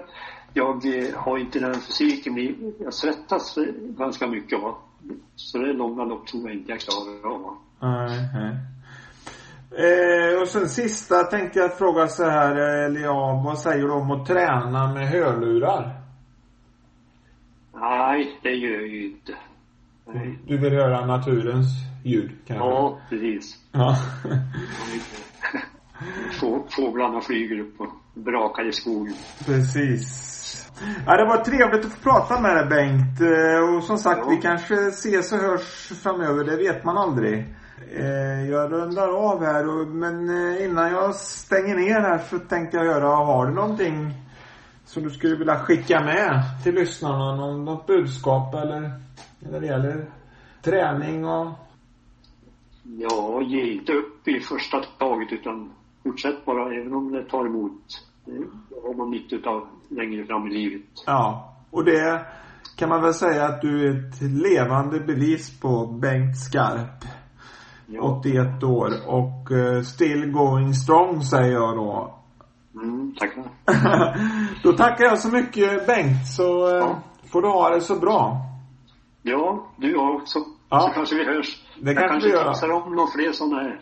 jag 0.53 0.85
eh, 0.97 1.15
har 1.17 1.37
inte 1.37 1.59
den 1.59 1.73
fysiken. 1.73 2.33
Jag 2.79 2.93
svettas 2.93 3.57
ganska 3.97 4.27
mycket 4.27 4.61
va. 4.61 4.75
Så 5.35 5.57
det 5.57 5.69
är 5.69 5.73
långa 5.73 6.03
lopp 6.03 6.27
tror 6.27 6.43
jag 6.49 6.57
inte 6.57 6.71
jag 6.71 6.79
klarar 6.79 7.35
av. 7.35 7.55
Nej, 7.79 8.19
nej. 8.33 8.57
Eh, 9.77 10.41
och 10.41 10.47
sen 10.47 10.69
sista 10.69 11.23
tänkte 11.23 11.59
jag 11.59 11.77
fråga 11.77 12.07
så 12.07 12.23
här, 12.29 12.55
eh, 12.55 13.01
ja, 13.01 13.41
vad 13.45 13.59
säger 13.59 13.83
du 13.83 13.91
om 13.91 14.11
att 14.11 14.25
träna 14.27 14.93
med 14.93 15.07
hörlurar? 15.07 15.99
Nej, 17.75 18.39
det 18.43 18.49
gör 18.49 18.71
jag 18.71 18.87
ju 18.87 19.05
inte. 19.05 19.33
Nej. 20.13 20.39
Du 20.47 20.57
vill 20.57 20.73
höra 20.73 21.05
naturens 21.05 21.65
ljud 22.03 22.31
kanske? 22.47 22.65
Ja, 22.65 22.99
precis. 23.09 23.55
Ja. 23.71 23.97
Få- 26.39 26.65
Fåglarna 26.69 27.21
flyger 27.21 27.59
upp 27.59 27.79
och 27.81 27.87
brakar 28.13 28.67
i 28.67 28.71
skogen. 28.71 29.13
Precis. 29.45 30.29
Ja, 31.05 31.17
det 31.17 31.25
var 31.25 31.37
trevligt 31.43 31.85
att 31.85 31.91
få 31.93 32.01
prata 32.09 32.41
med 32.41 32.55
dig 32.55 32.65
Bengt. 32.65 33.21
Eh, 33.21 33.75
Och 33.75 33.83
som 33.83 33.97
sagt, 33.97 34.19
Ja. 34.23 34.29
vi 34.29 34.37
kanske 34.37 34.73
ses 34.87 35.31
och 35.33 35.39
hörs 35.39 35.91
framöver. 36.03 36.43
Det 36.43 36.57
vet 36.57 36.83
man 36.83 36.97
aldrig. 36.97 37.45
Eh, 37.91 38.49
Jag 38.49 38.71
rundar 38.71 39.07
av 39.07 39.43
här 39.43 39.85
men 39.85 40.29
eh, 40.29 40.65
innan 40.65 40.91
jag 40.91 41.15
stänger 41.15 41.75
ner 41.75 41.99
här 42.01 42.17
så 42.17 42.39
tänkte 42.39 42.77
jag 42.77 42.85
göra, 42.85 43.07
har 43.07 43.47
du 43.47 43.53
någonting 43.53 44.13
som 44.85 45.03
du 45.03 45.09
skulle 45.09 45.35
vilja 45.35 45.59
skicka 45.59 45.99
med 45.99 46.43
till 46.63 46.75
lyssnarna? 46.75 47.35
Någon, 47.35 47.65
något 47.65 47.87
budskap 47.87 48.53
eller 48.55 48.91
när 49.39 49.59
det 49.59 49.67
gäller 49.67 50.05
träning 50.61 51.25
och 51.25 51.47
Ja, 52.83 53.41
ge 53.41 53.73
inte 53.73 53.93
upp 53.93 54.27
i 54.27 54.39
första 54.39 54.81
taget 54.99 55.31
utan 55.31 55.71
fortsätt 56.03 56.45
bara 56.45 56.75
även 56.75 56.93
om 56.93 57.11
det 57.11 57.23
tar 57.23 57.45
emot. 57.45 57.81
Det 58.25 58.31
har 58.87 58.93
man 58.93 59.11
nytta 59.11 59.49
av 59.49 59.67
längre 59.89 60.25
fram 60.25 60.47
i 60.47 60.53
livet. 60.53 60.81
Ja, 61.05 61.55
och 61.71 61.85
det 61.85 62.25
kan 62.77 62.89
man 62.89 63.01
väl 63.01 63.13
säga 63.13 63.45
att 63.45 63.61
du 63.61 63.87
är 63.87 63.91
ett 63.91 64.21
levande 64.21 64.99
bevis 64.99 65.59
på 65.59 65.85
Bengt 65.85 66.37
Skarp. 66.37 67.05
Ja. 67.87 68.01
81 68.01 68.63
år 68.63 68.91
och 69.07 69.51
eh, 69.51 69.81
still 69.81 70.31
going 70.31 70.73
strong 70.73 71.21
säger 71.21 71.51
jag 71.53 71.75
då. 71.75 72.13
Mm, 72.75 73.15
tackar. 73.19 73.43
då 74.63 74.71
tackar 74.73 75.03
jag 75.05 75.19
så 75.19 75.29
mycket 75.31 75.87
Bengt 75.87 76.27
så 76.27 76.67
eh, 76.69 76.75
Ja. 76.75 76.99
får 77.31 77.41
du 77.41 77.47
ha 77.47 77.69
det 77.69 77.81
så 77.81 77.95
bra. 77.99 78.37
Ja, 79.21 79.67
du 79.77 79.97
har 79.97 80.15
också. 80.15 80.39
Ja. 80.69 80.79
Så 80.79 80.87
kanske 80.93 81.15
vi 81.15 81.25
hörs. 81.25 81.63
Det 81.81 81.91
jag 81.91 81.95
kanske 81.97 82.07
kanske 82.13 82.29
vi 82.29 82.33
gör. 82.35 82.47
tipsar 82.51 82.69
om 82.71 82.95
några 82.95 83.11
fler 83.11 83.31
sådana 83.31 83.61
här 83.63 83.81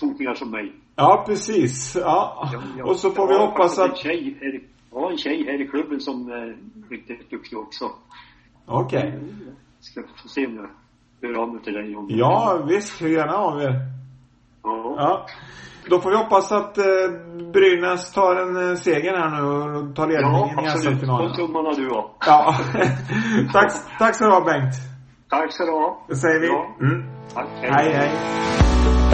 fotningar 0.00 0.34
som 0.34 0.50
mig. 0.50 0.72
Ja, 0.96 1.24
precis. 1.26 1.96
Ja. 2.00 2.48
Ja, 2.52 2.62
ja. 2.78 2.84
Och 2.84 2.96
så 2.96 3.10
får 3.10 3.28
vi 3.28 3.38
hoppas 3.38 3.76
faktiskt 3.76 3.92
att... 3.92 3.96
Tjej 3.98 4.38
här, 4.40 4.54
i- 4.54 4.64
ja, 4.92 5.10
en 5.10 5.18
tjej 5.18 5.44
här 5.44 5.60
i 5.62 5.68
klubben 5.68 6.00
som 6.00 6.30
är 6.30 6.56
riktigt 6.90 7.30
duktig 7.30 7.58
också. 7.58 7.84
Okej. 8.66 9.20
Ska 9.80 10.02
få 10.22 10.28
se 10.28 10.46
om 10.46 10.54
jag 10.56 10.68
hör 11.26 11.42
av 11.42 11.52
mig 11.52 11.62
till 11.62 11.72
dig 11.72 11.96
om 11.96 12.06
Ja, 12.08 12.58
visst. 12.68 13.02
Hur 13.02 13.08
gärna 13.08 13.34
av 13.36 13.62
er. 13.62 13.74
Ja. 14.62 14.94
Ja. 14.98 15.26
Då 15.90 16.00
får 16.00 16.10
vi 16.10 16.16
hoppas 16.16 16.52
att 16.52 16.78
eh, 16.78 16.84
Brynäs 17.52 18.12
tar 18.12 18.36
en 18.36 18.70
eh, 18.70 18.74
seger 18.76 19.16
här 19.16 19.30
nu 19.30 19.42
och 19.46 19.96
tar 19.96 20.08
Ja, 20.10 20.18
ledningen 20.20 20.64
i 20.64 20.68
absolut. 20.68 20.98
SM-finalen. 20.98 21.26
Håll 21.26 21.36
tummarna 21.36 21.70
du 21.70 21.90
också. 21.90 22.14
Ja. 22.26 22.54
tack, 23.52 23.72
tack 23.98 24.14
så 24.16 24.24
du 24.24 24.30
ha 24.30 24.40
Bengt. 24.44 24.74
Tack 25.30 25.52
ska 25.52 25.64
du 25.64 25.70
ha. 25.70 26.04
Det 26.08 26.16
säger 26.16 26.40
vi. 26.40 26.46
Ja. 26.46 26.76
Mm. 26.80 27.04
Tack. 27.34 27.46
Hej, 27.62 27.92
hej. 27.92 29.05